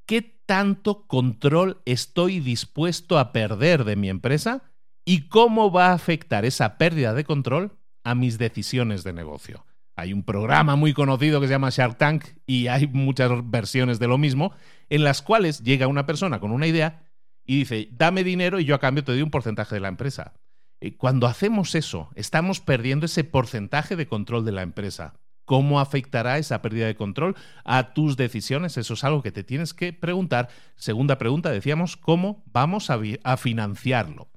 ¿qué 0.05 0.21
tanto 0.45 1.07
control 1.07 1.81
estoy 1.85 2.39
dispuesto 2.39 3.17
a 3.17 3.31
perder 3.31 3.85
de 3.85 3.95
mi 3.95 4.09
empresa? 4.09 4.63
¿Y 5.05 5.29
cómo 5.29 5.71
va 5.71 5.87
a 5.87 5.93
afectar 5.93 6.45
esa 6.45 6.77
pérdida 6.77 7.13
de 7.13 7.23
control 7.23 7.77
a 8.03 8.15
mis 8.15 8.37
decisiones 8.37 9.03
de 9.03 9.13
negocio? 9.13 9.65
Hay 9.95 10.13
un 10.13 10.23
programa 10.23 10.75
muy 10.75 10.93
conocido 10.93 11.41
que 11.41 11.47
se 11.47 11.53
llama 11.53 11.71
Shark 11.71 11.97
Tank 11.97 12.25
y 12.45 12.67
hay 12.67 12.87
muchas 12.87 13.31
versiones 13.49 13.99
de 13.99 14.07
lo 14.07 14.17
mismo, 14.17 14.53
en 14.89 15.03
las 15.03 15.21
cuales 15.21 15.61
llega 15.61 15.87
una 15.87 16.05
persona 16.05 16.39
con 16.39 16.51
una 16.51 16.67
idea 16.67 17.03
y 17.45 17.57
dice, 17.57 17.89
dame 17.91 18.23
dinero 18.23 18.59
y 18.59 18.65
yo 18.65 18.75
a 18.75 18.79
cambio 18.79 19.03
te 19.03 19.11
doy 19.11 19.23
un 19.23 19.31
porcentaje 19.31 19.75
de 19.75 19.81
la 19.81 19.87
empresa. 19.87 20.33
Eh, 20.81 20.95
cuando 20.95 21.27
hacemos 21.27 21.75
eso, 21.75 22.09
estamos 22.15 22.59
perdiendo 22.59 23.05
ese 23.05 23.23
porcentaje 23.23 23.95
de 23.95 24.07
control 24.07 24.45
de 24.45 24.51
la 24.51 24.61
empresa. 24.61 25.13
¿Cómo 25.45 25.79
afectará 25.79 26.37
esa 26.37 26.61
pérdida 26.61 26.85
de 26.85 26.95
control 26.95 27.35
a 27.65 27.93
tus 27.93 28.17
decisiones? 28.17 28.77
Eso 28.77 28.93
es 28.93 29.03
algo 29.03 29.23
que 29.23 29.31
te 29.31 29.43
tienes 29.43 29.73
que 29.73 29.93
preguntar. 29.93 30.49
Segunda 30.75 31.17
pregunta, 31.17 31.49
decíamos, 31.49 31.97
¿cómo 31.97 32.43
vamos 32.45 32.89
a, 32.89 32.99
a 33.23 33.37
financiarlo? 33.37 34.29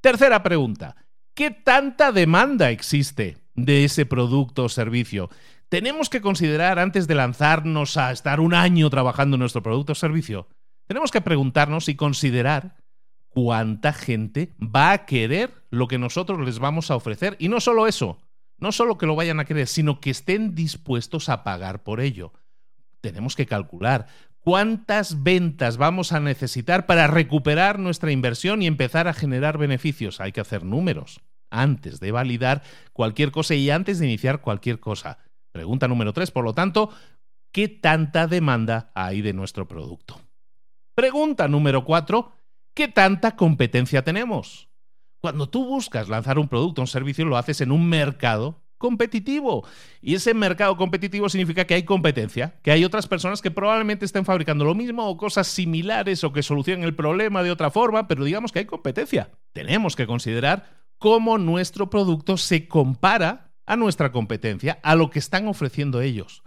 Tercera 0.00 0.42
pregunta, 0.42 0.96
¿qué 1.34 1.50
tanta 1.50 2.12
demanda 2.12 2.70
existe 2.70 3.38
de 3.54 3.84
ese 3.84 4.04
producto 4.04 4.64
o 4.64 4.68
servicio? 4.68 5.30
Tenemos 5.68 6.10
que 6.10 6.20
considerar 6.20 6.78
antes 6.78 7.06
de 7.06 7.14
lanzarnos 7.14 7.96
a 7.96 8.12
estar 8.12 8.38
un 8.38 8.54
año 8.54 8.88
trabajando 8.90 9.36
en 9.36 9.40
nuestro 9.40 9.62
producto 9.62 9.92
o 9.92 9.94
servicio, 9.94 10.48
tenemos 10.86 11.10
que 11.10 11.20
preguntarnos 11.20 11.88
y 11.90 11.96
considerar 11.96 12.76
cuánta 13.40 13.92
gente 13.92 14.52
va 14.58 14.90
a 14.90 15.06
querer 15.06 15.54
lo 15.70 15.86
que 15.86 15.96
nosotros 15.96 16.40
les 16.44 16.58
vamos 16.58 16.90
a 16.90 16.96
ofrecer. 16.96 17.36
Y 17.38 17.48
no 17.48 17.60
solo 17.60 17.86
eso, 17.86 18.18
no 18.58 18.72
solo 18.72 18.98
que 18.98 19.06
lo 19.06 19.14
vayan 19.14 19.38
a 19.38 19.44
querer, 19.44 19.68
sino 19.68 20.00
que 20.00 20.10
estén 20.10 20.56
dispuestos 20.56 21.28
a 21.28 21.44
pagar 21.44 21.84
por 21.84 22.00
ello. 22.00 22.32
Tenemos 23.00 23.36
que 23.36 23.46
calcular 23.46 24.08
cuántas 24.40 25.22
ventas 25.22 25.76
vamos 25.76 26.10
a 26.10 26.18
necesitar 26.18 26.86
para 26.86 27.06
recuperar 27.06 27.78
nuestra 27.78 28.10
inversión 28.10 28.60
y 28.60 28.66
empezar 28.66 29.06
a 29.06 29.14
generar 29.14 29.56
beneficios. 29.56 30.20
Hay 30.20 30.32
que 30.32 30.40
hacer 30.40 30.64
números 30.64 31.20
antes 31.48 32.00
de 32.00 32.10
validar 32.10 32.64
cualquier 32.92 33.30
cosa 33.30 33.54
y 33.54 33.70
antes 33.70 34.00
de 34.00 34.06
iniciar 34.06 34.40
cualquier 34.40 34.80
cosa. 34.80 35.18
Pregunta 35.52 35.86
número 35.86 36.12
tres, 36.12 36.32
por 36.32 36.44
lo 36.44 36.54
tanto, 36.54 36.90
¿qué 37.52 37.68
tanta 37.68 38.26
demanda 38.26 38.90
hay 38.96 39.22
de 39.22 39.32
nuestro 39.32 39.68
producto? 39.68 40.20
Pregunta 40.96 41.46
número 41.46 41.84
cuatro, 41.84 42.32
¿qué 42.78 42.86
tanta 42.86 43.34
competencia 43.34 44.04
tenemos? 44.04 44.68
Cuando 45.20 45.48
tú 45.48 45.66
buscas 45.66 46.08
lanzar 46.08 46.38
un 46.38 46.46
producto 46.46 46.80
un 46.80 46.86
servicio, 46.86 47.24
lo 47.24 47.36
haces 47.36 47.60
en 47.60 47.72
un 47.72 47.88
mercado 47.88 48.62
competitivo. 48.78 49.66
Y 50.00 50.14
ese 50.14 50.32
mercado 50.32 50.76
competitivo 50.76 51.28
significa 51.28 51.64
que 51.64 51.74
hay 51.74 51.82
competencia, 51.82 52.60
que 52.62 52.70
hay 52.70 52.84
otras 52.84 53.08
personas 53.08 53.42
que 53.42 53.50
probablemente 53.50 54.04
estén 54.04 54.24
fabricando 54.24 54.64
lo 54.64 54.76
mismo 54.76 55.08
o 55.08 55.16
cosas 55.16 55.48
similares 55.48 56.22
o 56.22 56.32
que 56.32 56.44
solucionen 56.44 56.84
el 56.84 56.94
problema 56.94 57.42
de 57.42 57.50
otra 57.50 57.72
forma, 57.72 58.06
pero 58.06 58.22
digamos 58.22 58.52
que 58.52 58.60
hay 58.60 58.66
competencia. 58.66 59.32
Tenemos 59.52 59.96
que 59.96 60.06
considerar 60.06 60.86
cómo 60.98 61.36
nuestro 61.36 61.90
producto 61.90 62.36
se 62.36 62.68
compara 62.68 63.50
a 63.66 63.74
nuestra 63.74 64.12
competencia, 64.12 64.78
a 64.84 64.94
lo 64.94 65.10
que 65.10 65.18
están 65.18 65.48
ofreciendo 65.48 66.00
ellos. 66.00 66.44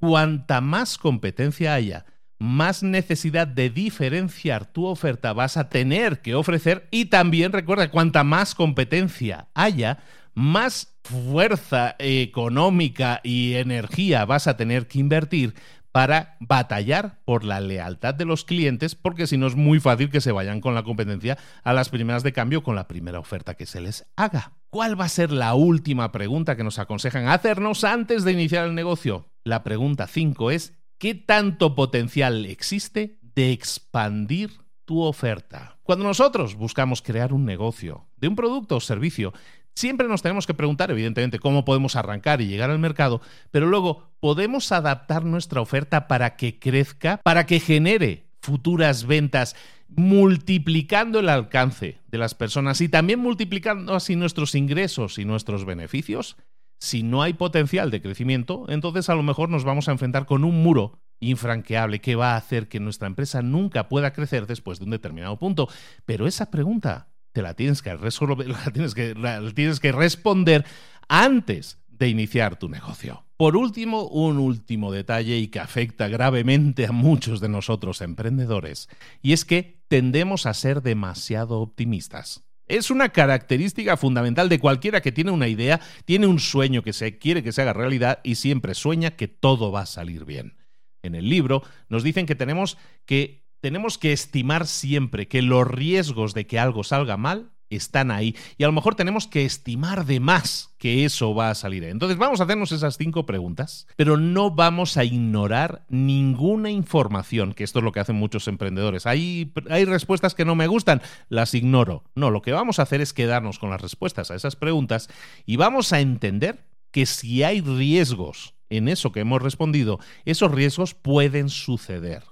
Cuanta 0.00 0.62
más 0.62 0.96
competencia 0.96 1.74
haya, 1.74 2.06
más 2.44 2.82
necesidad 2.82 3.46
de 3.48 3.70
diferenciar 3.70 4.66
tu 4.66 4.84
oferta 4.86 5.32
vas 5.32 5.56
a 5.56 5.68
tener 5.68 6.20
que 6.20 6.34
ofrecer 6.34 6.86
y 6.90 7.06
también 7.06 7.52
recuerda, 7.52 7.90
cuanta 7.90 8.22
más 8.22 8.54
competencia 8.54 9.48
haya, 9.54 9.98
más 10.34 10.94
fuerza 11.02 11.96
económica 11.98 13.20
y 13.24 13.54
energía 13.54 14.24
vas 14.26 14.46
a 14.46 14.56
tener 14.56 14.86
que 14.86 14.98
invertir 14.98 15.54
para 15.90 16.36
batallar 16.40 17.20
por 17.24 17.44
la 17.44 17.60
lealtad 17.60 18.14
de 18.14 18.24
los 18.24 18.44
clientes, 18.44 18.96
porque 18.96 19.28
si 19.28 19.38
no 19.38 19.46
es 19.46 19.54
muy 19.54 19.78
fácil 19.78 20.10
que 20.10 20.20
se 20.20 20.32
vayan 20.32 20.60
con 20.60 20.74
la 20.74 20.82
competencia 20.82 21.38
a 21.62 21.72
las 21.72 21.88
primeras 21.88 22.24
de 22.24 22.32
cambio 22.32 22.64
con 22.64 22.74
la 22.74 22.88
primera 22.88 23.20
oferta 23.20 23.54
que 23.54 23.64
se 23.64 23.80
les 23.80 24.04
haga. 24.16 24.54
¿Cuál 24.70 25.00
va 25.00 25.04
a 25.04 25.08
ser 25.08 25.30
la 25.30 25.54
última 25.54 26.10
pregunta 26.10 26.56
que 26.56 26.64
nos 26.64 26.80
aconsejan 26.80 27.28
hacernos 27.28 27.84
antes 27.84 28.24
de 28.24 28.32
iniciar 28.32 28.66
el 28.66 28.74
negocio? 28.74 29.30
La 29.44 29.62
pregunta 29.62 30.08
5 30.08 30.50
es 30.50 30.74
¿Qué 31.04 31.14
tanto 31.14 31.74
potencial 31.74 32.46
existe 32.46 33.18
de 33.34 33.52
expandir 33.52 34.52
tu 34.86 35.02
oferta? 35.02 35.76
Cuando 35.82 36.02
nosotros 36.06 36.54
buscamos 36.54 37.02
crear 37.02 37.34
un 37.34 37.44
negocio 37.44 38.06
de 38.16 38.26
un 38.26 38.34
producto 38.34 38.76
o 38.76 38.80
servicio, 38.80 39.34
siempre 39.74 40.08
nos 40.08 40.22
tenemos 40.22 40.46
que 40.46 40.54
preguntar, 40.54 40.90
evidentemente, 40.90 41.38
cómo 41.38 41.66
podemos 41.66 41.94
arrancar 41.96 42.40
y 42.40 42.46
llegar 42.46 42.70
al 42.70 42.78
mercado, 42.78 43.20
pero 43.50 43.66
luego 43.66 44.12
podemos 44.18 44.72
adaptar 44.72 45.26
nuestra 45.26 45.60
oferta 45.60 46.08
para 46.08 46.36
que 46.36 46.58
crezca, 46.58 47.18
para 47.18 47.44
que 47.44 47.60
genere 47.60 48.30
futuras 48.40 49.04
ventas, 49.04 49.56
multiplicando 49.88 51.20
el 51.20 51.28
alcance 51.28 51.98
de 52.08 52.16
las 52.16 52.34
personas 52.34 52.80
y 52.80 52.88
también 52.88 53.20
multiplicando 53.20 53.94
así 53.94 54.16
nuestros 54.16 54.54
ingresos 54.54 55.18
y 55.18 55.26
nuestros 55.26 55.66
beneficios 55.66 56.38
si 56.78 57.02
no 57.02 57.22
hay 57.22 57.32
potencial 57.32 57.90
de 57.90 58.02
crecimiento, 58.02 58.66
entonces 58.68 59.08
a 59.08 59.14
lo 59.14 59.22
mejor 59.22 59.48
nos 59.48 59.64
vamos 59.64 59.88
a 59.88 59.92
enfrentar 59.92 60.26
con 60.26 60.44
un 60.44 60.62
muro 60.62 61.00
infranqueable 61.20 62.00
que 62.00 62.16
va 62.16 62.32
a 62.32 62.36
hacer 62.36 62.68
que 62.68 62.80
nuestra 62.80 63.08
empresa 63.08 63.42
nunca 63.42 63.88
pueda 63.88 64.12
crecer 64.12 64.46
después 64.46 64.78
de 64.78 64.84
un 64.84 64.90
determinado 64.90 65.38
punto. 65.38 65.68
Pero 66.04 66.26
esa 66.26 66.50
pregunta 66.50 67.08
te 67.32 67.42
la 67.42 67.54
tienes 67.54 67.82
que, 67.82 67.94
resolver, 67.96 68.54
tienes 68.72 68.94
que, 68.94 69.14
la 69.14 69.42
tienes 69.52 69.80
que 69.80 69.92
responder 69.92 70.64
antes 71.08 71.78
de 71.88 72.08
iniciar 72.08 72.56
tu 72.58 72.68
negocio. 72.68 73.24
Por 73.36 73.56
último, 73.56 74.06
un 74.08 74.38
último 74.38 74.92
detalle 74.92 75.38
y 75.38 75.48
que 75.48 75.60
afecta 75.60 76.08
gravemente 76.08 76.86
a 76.86 76.92
muchos 76.92 77.40
de 77.40 77.48
nosotros 77.48 78.00
emprendedores, 78.00 78.88
y 79.22 79.32
es 79.32 79.44
que 79.44 79.82
tendemos 79.88 80.46
a 80.46 80.54
ser 80.54 80.82
demasiado 80.82 81.60
optimistas. 81.60 82.43
Es 82.66 82.90
una 82.90 83.10
característica 83.10 83.96
fundamental 83.96 84.48
de 84.48 84.58
cualquiera 84.58 85.02
que 85.02 85.12
tiene 85.12 85.30
una 85.30 85.48
idea, 85.48 85.80
tiene 86.04 86.26
un 86.26 86.40
sueño 86.40 86.82
que 86.82 86.92
se 86.92 87.18
quiere 87.18 87.42
que 87.42 87.52
se 87.52 87.62
haga 87.62 87.72
realidad 87.72 88.20
y 88.24 88.36
siempre 88.36 88.74
sueña 88.74 89.12
que 89.12 89.28
todo 89.28 89.70
va 89.70 89.82
a 89.82 89.86
salir 89.86 90.24
bien. 90.24 90.56
En 91.02 91.14
el 91.14 91.28
libro 91.28 91.62
nos 91.88 92.02
dicen 92.02 92.26
que 92.26 92.34
tenemos 92.34 92.78
que 93.04 93.44
tenemos 93.60 93.96
que 93.96 94.12
estimar 94.12 94.66
siempre 94.66 95.28
que 95.28 95.40
los 95.40 95.66
riesgos 95.66 96.34
de 96.34 96.46
que 96.46 96.58
algo 96.58 96.84
salga 96.84 97.16
mal 97.16 97.53
están 97.70 98.10
ahí. 98.10 98.36
Y 98.58 98.64
a 98.64 98.66
lo 98.66 98.72
mejor 98.72 98.94
tenemos 98.94 99.26
que 99.26 99.44
estimar 99.44 100.06
de 100.06 100.20
más 100.20 100.74
que 100.78 101.04
eso 101.04 101.34
va 101.34 101.50
a 101.50 101.54
salir. 101.54 101.84
Entonces 101.84 102.18
vamos 102.18 102.40
a 102.40 102.44
hacernos 102.44 102.72
esas 102.72 102.96
cinco 102.96 103.26
preguntas, 103.26 103.86
pero 103.96 104.16
no 104.16 104.50
vamos 104.50 104.96
a 104.96 105.04
ignorar 105.04 105.84
ninguna 105.88 106.70
información, 106.70 107.54
que 107.54 107.64
esto 107.64 107.78
es 107.78 107.84
lo 107.84 107.92
que 107.92 108.00
hacen 108.00 108.16
muchos 108.16 108.48
emprendedores. 108.48 109.06
Hay, 109.06 109.52
hay 109.70 109.84
respuestas 109.84 110.34
que 110.34 110.44
no 110.44 110.54
me 110.54 110.66
gustan, 110.66 111.02
las 111.28 111.54
ignoro. 111.54 112.04
No, 112.14 112.30
lo 112.30 112.42
que 112.42 112.52
vamos 112.52 112.78
a 112.78 112.82
hacer 112.82 113.00
es 113.00 113.12
quedarnos 113.12 113.58
con 113.58 113.70
las 113.70 113.80
respuestas 113.80 114.30
a 114.30 114.34
esas 114.34 114.56
preguntas 114.56 115.08
y 115.46 115.56
vamos 115.56 115.92
a 115.92 116.00
entender 116.00 116.66
que 116.90 117.06
si 117.06 117.42
hay 117.42 117.60
riesgos 117.60 118.54
en 118.70 118.88
eso 118.88 119.12
que 119.12 119.20
hemos 119.20 119.42
respondido, 119.42 119.98
esos 120.24 120.50
riesgos 120.50 120.94
pueden 120.94 121.48
suceder 121.48 122.22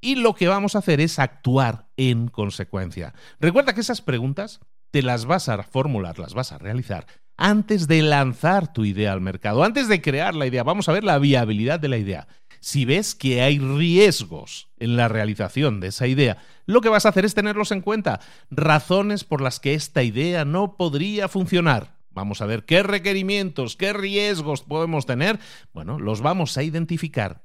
y 0.00 0.16
lo 0.16 0.34
que 0.34 0.48
vamos 0.48 0.74
a 0.74 0.78
hacer 0.78 1.00
es 1.00 1.18
actuar 1.18 1.88
en 1.96 2.28
consecuencia. 2.28 3.14
Recuerda 3.38 3.74
que 3.74 3.80
esas 3.80 4.00
preguntas 4.00 4.60
te 4.90 5.02
las 5.02 5.24
vas 5.24 5.48
a 5.48 5.62
formular, 5.62 6.18
las 6.18 6.34
vas 6.34 6.52
a 6.52 6.58
realizar 6.58 7.06
antes 7.40 7.88
de 7.88 8.02
lanzar 8.02 8.70
tu 8.70 8.84
idea 8.84 9.12
al 9.12 9.22
mercado, 9.22 9.64
antes 9.64 9.88
de 9.88 10.02
crear 10.02 10.34
la 10.34 10.46
idea. 10.46 10.62
Vamos 10.62 10.88
a 10.88 10.92
ver 10.92 11.04
la 11.04 11.18
viabilidad 11.18 11.80
de 11.80 11.88
la 11.88 11.96
idea. 11.96 12.28
Si 12.60 12.84
ves 12.84 13.14
que 13.14 13.40
hay 13.40 13.58
riesgos 13.58 14.68
en 14.78 14.96
la 14.96 15.08
realización 15.08 15.80
de 15.80 15.88
esa 15.88 16.06
idea, 16.06 16.36
lo 16.66 16.82
que 16.82 16.90
vas 16.90 17.06
a 17.06 17.08
hacer 17.08 17.24
es 17.24 17.34
tenerlos 17.34 17.72
en 17.72 17.80
cuenta. 17.80 18.20
Razones 18.50 19.24
por 19.24 19.40
las 19.40 19.58
que 19.58 19.72
esta 19.72 20.02
idea 20.02 20.44
no 20.44 20.76
podría 20.76 21.28
funcionar. 21.28 21.96
Vamos 22.10 22.42
a 22.42 22.46
ver 22.46 22.66
qué 22.66 22.82
requerimientos, 22.82 23.74
qué 23.74 23.94
riesgos 23.94 24.62
podemos 24.62 25.06
tener. 25.06 25.40
Bueno, 25.72 25.98
los 25.98 26.20
vamos 26.20 26.58
a 26.58 26.62
identificar 26.62 27.42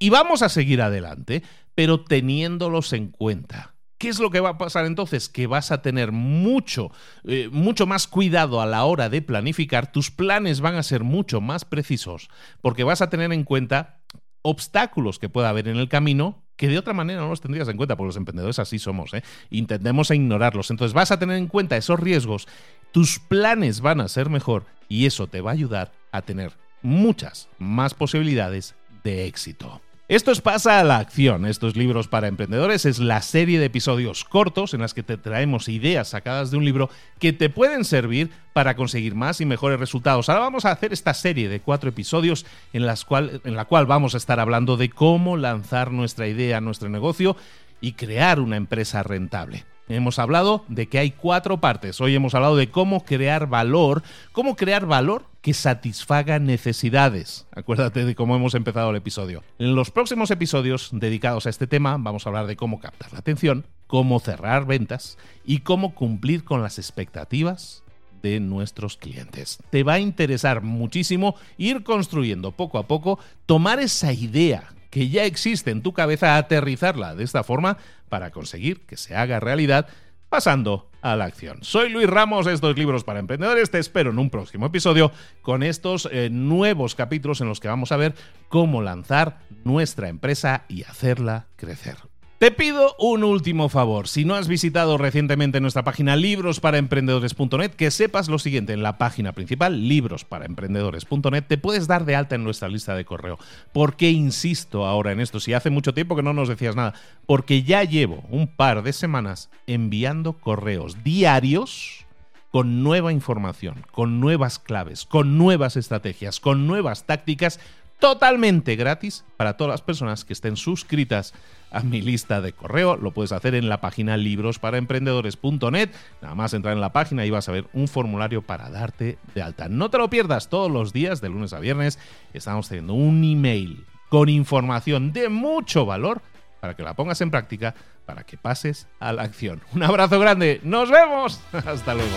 y 0.00 0.10
vamos 0.10 0.42
a 0.42 0.48
seguir 0.48 0.82
adelante, 0.82 1.44
pero 1.76 2.02
teniéndolos 2.02 2.92
en 2.92 3.12
cuenta. 3.12 3.75
¿Qué 3.98 4.08
es 4.08 4.18
lo 4.18 4.30
que 4.30 4.40
va 4.40 4.50
a 4.50 4.58
pasar 4.58 4.84
entonces? 4.84 5.28
Que 5.28 5.46
vas 5.46 5.72
a 5.72 5.80
tener 5.80 6.12
mucho, 6.12 6.90
eh, 7.24 7.48
mucho 7.50 7.86
más 7.86 8.06
cuidado 8.06 8.60
a 8.60 8.66
la 8.66 8.84
hora 8.84 9.08
de 9.08 9.22
planificar, 9.22 9.90
tus 9.90 10.10
planes 10.10 10.60
van 10.60 10.74
a 10.74 10.82
ser 10.82 11.02
mucho 11.02 11.40
más 11.40 11.64
precisos, 11.64 12.28
porque 12.60 12.84
vas 12.84 13.00
a 13.00 13.08
tener 13.08 13.32
en 13.32 13.44
cuenta 13.44 14.00
obstáculos 14.42 15.18
que 15.18 15.28
pueda 15.28 15.48
haber 15.48 15.68
en 15.68 15.76
el 15.76 15.88
camino 15.88 16.44
que 16.56 16.68
de 16.68 16.78
otra 16.78 16.94
manera 16.94 17.20
no 17.20 17.28
los 17.28 17.40
tendrías 17.40 17.68
en 17.68 17.76
cuenta, 17.76 17.96
porque 17.96 18.08
los 18.08 18.16
emprendedores 18.16 18.58
así 18.58 18.78
somos, 18.78 19.12
¿eh? 19.14 19.22
intentemos 19.50 20.10
ignorarlos. 20.10 20.70
Entonces 20.70 20.94
vas 20.94 21.10
a 21.10 21.18
tener 21.18 21.36
en 21.36 21.48
cuenta 21.48 21.76
esos 21.76 22.00
riesgos, 22.00 22.48
tus 22.92 23.18
planes 23.18 23.80
van 23.80 24.00
a 24.00 24.08
ser 24.08 24.30
mejor 24.30 24.64
y 24.88 25.06
eso 25.06 25.26
te 25.26 25.40
va 25.40 25.50
a 25.50 25.54
ayudar 25.54 25.92
a 26.12 26.22
tener 26.22 26.52
muchas 26.82 27.48
más 27.58 27.94
posibilidades 27.94 28.74
de 29.04 29.26
éxito. 29.26 29.82
Esto 30.08 30.30
es 30.30 30.40
Pasa 30.40 30.78
a 30.78 30.84
la 30.84 30.98
Acción. 30.98 31.46
Estos 31.46 31.74
libros 31.74 32.06
para 32.06 32.28
emprendedores 32.28 32.84
es 32.84 33.00
la 33.00 33.22
serie 33.22 33.58
de 33.58 33.64
episodios 33.64 34.24
cortos 34.24 34.72
en 34.72 34.80
las 34.80 34.94
que 34.94 35.02
te 35.02 35.16
traemos 35.16 35.68
ideas 35.68 36.10
sacadas 36.10 36.52
de 36.52 36.56
un 36.56 36.64
libro 36.64 36.90
que 37.18 37.32
te 37.32 37.50
pueden 37.50 37.84
servir 37.84 38.30
para 38.52 38.76
conseguir 38.76 39.16
más 39.16 39.40
y 39.40 39.46
mejores 39.46 39.80
resultados. 39.80 40.28
Ahora 40.28 40.42
vamos 40.42 40.64
a 40.64 40.70
hacer 40.70 40.92
esta 40.92 41.12
serie 41.12 41.48
de 41.48 41.58
cuatro 41.58 41.90
episodios 41.90 42.46
en, 42.72 42.86
las 42.86 43.04
cual, 43.04 43.40
en 43.42 43.56
la 43.56 43.64
cual 43.64 43.86
vamos 43.86 44.14
a 44.14 44.18
estar 44.18 44.38
hablando 44.38 44.76
de 44.76 44.90
cómo 44.90 45.36
lanzar 45.36 45.90
nuestra 45.90 46.28
idea, 46.28 46.60
nuestro 46.60 46.88
negocio 46.88 47.36
y 47.80 47.94
crear 47.94 48.38
una 48.38 48.54
empresa 48.54 49.02
rentable. 49.02 49.64
Hemos 49.88 50.18
hablado 50.18 50.64
de 50.68 50.88
que 50.88 50.98
hay 50.98 51.12
cuatro 51.12 51.58
partes. 51.60 52.00
Hoy 52.00 52.14
hemos 52.14 52.34
hablado 52.34 52.56
de 52.56 52.70
cómo 52.70 53.04
crear 53.04 53.46
valor, 53.46 54.02
cómo 54.32 54.56
crear 54.56 54.84
valor 54.84 55.24
que 55.42 55.54
satisfaga 55.54 56.40
necesidades. 56.40 57.46
Acuérdate 57.52 58.04
de 58.04 58.16
cómo 58.16 58.34
hemos 58.34 58.54
empezado 58.54 58.90
el 58.90 58.96
episodio. 58.96 59.44
En 59.60 59.76
los 59.76 59.92
próximos 59.92 60.32
episodios 60.32 60.90
dedicados 60.92 61.46
a 61.46 61.50
este 61.50 61.68
tema 61.68 61.96
vamos 62.00 62.26
a 62.26 62.30
hablar 62.30 62.48
de 62.48 62.56
cómo 62.56 62.80
captar 62.80 63.12
la 63.12 63.20
atención, 63.20 63.64
cómo 63.86 64.18
cerrar 64.18 64.66
ventas 64.66 65.18
y 65.44 65.58
cómo 65.58 65.94
cumplir 65.94 66.42
con 66.42 66.62
las 66.62 66.78
expectativas 66.78 67.84
de 68.22 68.40
nuestros 68.40 68.96
clientes. 68.96 69.58
Te 69.70 69.84
va 69.84 69.94
a 69.94 70.00
interesar 70.00 70.62
muchísimo 70.62 71.36
ir 71.58 71.84
construyendo 71.84 72.50
poco 72.50 72.78
a 72.78 72.88
poco, 72.88 73.20
tomar 73.46 73.78
esa 73.78 74.12
idea 74.12 74.74
que 74.90 75.08
ya 75.08 75.24
existe 75.24 75.70
en 75.70 75.82
tu 75.82 75.92
cabeza, 75.92 76.36
aterrizarla 76.36 77.14
de 77.14 77.24
esta 77.24 77.42
forma 77.42 77.78
para 78.08 78.30
conseguir 78.30 78.86
que 78.86 78.96
se 78.96 79.16
haga 79.16 79.40
realidad 79.40 79.88
pasando 80.28 80.90
a 81.02 81.16
la 81.16 81.24
acción. 81.24 81.58
Soy 81.62 81.88
Luis 81.88 82.08
Ramos, 82.08 82.46
estos 82.46 82.76
libros 82.76 83.04
para 83.04 83.20
emprendedores, 83.20 83.70
te 83.70 83.78
espero 83.78 84.10
en 84.10 84.18
un 84.18 84.30
próximo 84.30 84.66
episodio 84.66 85.12
con 85.40 85.62
estos 85.62 86.08
eh, 86.10 86.28
nuevos 86.30 86.94
capítulos 86.94 87.40
en 87.40 87.48
los 87.48 87.60
que 87.60 87.68
vamos 87.68 87.92
a 87.92 87.96
ver 87.96 88.14
cómo 88.48 88.82
lanzar 88.82 89.38
nuestra 89.64 90.08
empresa 90.08 90.64
y 90.68 90.82
hacerla 90.82 91.46
crecer. 91.56 91.96
Te 92.38 92.50
pido 92.50 92.94
un 92.98 93.24
último 93.24 93.70
favor. 93.70 94.08
Si 94.08 94.26
no 94.26 94.34
has 94.34 94.46
visitado 94.46 94.98
recientemente 94.98 95.58
nuestra 95.62 95.84
página 95.84 96.16
librosparaemprendedores.net, 96.16 97.70
que 97.70 97.90
sepas 97.90 98.28
lo 98.28 98.38
siguiente. 98.38 98.74
En 98.74 98.82
la 98.82 98.98
página 98.98 99.32
principal, 99.32 99.88
librosparaemprendedores.net, 99.88 101.44
te 101.48 101.56
puedes 101.56 101.86
dar 101.86 102.04
de 102.04 102.14
alta 102.14 102.34
en 102.34 102.44
nuestra 102.44 102.68
lista 102.68 102.94
de 102.94 103.06
correo. 103.06 103.38
¿Por 103.72 103.96
qué 103.96 104.10
insisto 104.10 104.84
ahora 104.84 105.12
en 105.12 105.20
esto? 105.20 105.40
Si 105.40 105.54
hace 105.54 105.70
mucho 105.70 105.94
tiempo 105.94 106.14
que 106.14 106.22
no 106.22 106.34
nos 106.34 106.50
decías 106.50 106.76
nada. 106.76 106.92
Porque 107.24 107.62
ya 107.62 107.84
llevo 107.84 108.22
un 108.28 108.48
par 108.48 108.82
de 108.82 108.92
semanas 108.92 109.48
enviando 109.66 110.34
correos 110.34 111.02
diarios 111.02 112.04
con 112.50 112.82
nueva 112.82 113.12
información, 113.12 113.82
con 113.92 114.20
nuevas 114.20 114.58
claves, 114.58 115.06
con 115.06 115.38
nuevas 115.38 115.76
estrategias, 115.76 116.38
con 116.38 116.66
nuevas 116.66 117.04
tácticas 117.04 117.60
totalmente 117.98 118.76
gratis 118.76 119.24
para 119.38 119.56
todas 119.56 119.70
las 119.70 119.80
personas 119.80 120.26
que 120.26 120.34
estén 120.34 120.56
suscritas 120.56 121.32
a 121.70 121.80
mi 121.80 122.00
lista 122.00 122.40
de 122.40 122.52
correo. 122.52 122.96
Lo 122.96 123.12
puedes 123.12 123.32
hacer 123.32 123.54
en 123.54 123.68
la 123.68 123.80
página 123.80 124.16
librosparaemprendedores.net. 124.16 125.90
Nada 126.22 126.34
más 126.34 126.54
entrar 126.54 126.74
en 126.74 126.80
la 126.80 126.92
página 126.92 127.26
y 127.26 127.30
vas 127.30 127.48
a 127.48 127.52
ver 127.52 127.66
un 127.72 127.88
formulario 127.88 128.42
para 128.42 128.70
darte 128.70 129.18
de 129.34 129.42
alta. 129.42 129.68
No 129.68 129.90
te 129.90 129.98
lo 129.98 130.10
pierdas 130.10 130.48
todos 130.48 130.70
los 130.70 130.92
días, 130.92 131.20
de 131.20 131.28
lunes 131.28 131.52
a 131.52 131.60
viernes. 131.60 131.98
Estamos 132.32 132.68
teniendo 132.68 132.94
un 132.94 133.22
email 133.24 133.84
con 134.08 134.28
información 134.28 135.12
de 135.12 135.28
mucho 135.28 135.84
valor 135.86 136.22
para 136.60 136.74
que 136.74 136.82
la 136.82 136.94
pongas 136.94 137.20
en 137.20 137.30
práctica, 137.30 137.74
para 138.06 138.24
que 138.24 138.36
pases 138.36 138.88
a 138.98 139.12
la 139.12 139.22
acción. 139.22 139.62
Un 139.74 139.82
abrazo 139.82 140.18
grande. 140.18 140.60
Nos 140.62 140.90
vemos. 140.90 141.40
Hasta 141.52 141.94
luego. 141.94 142.16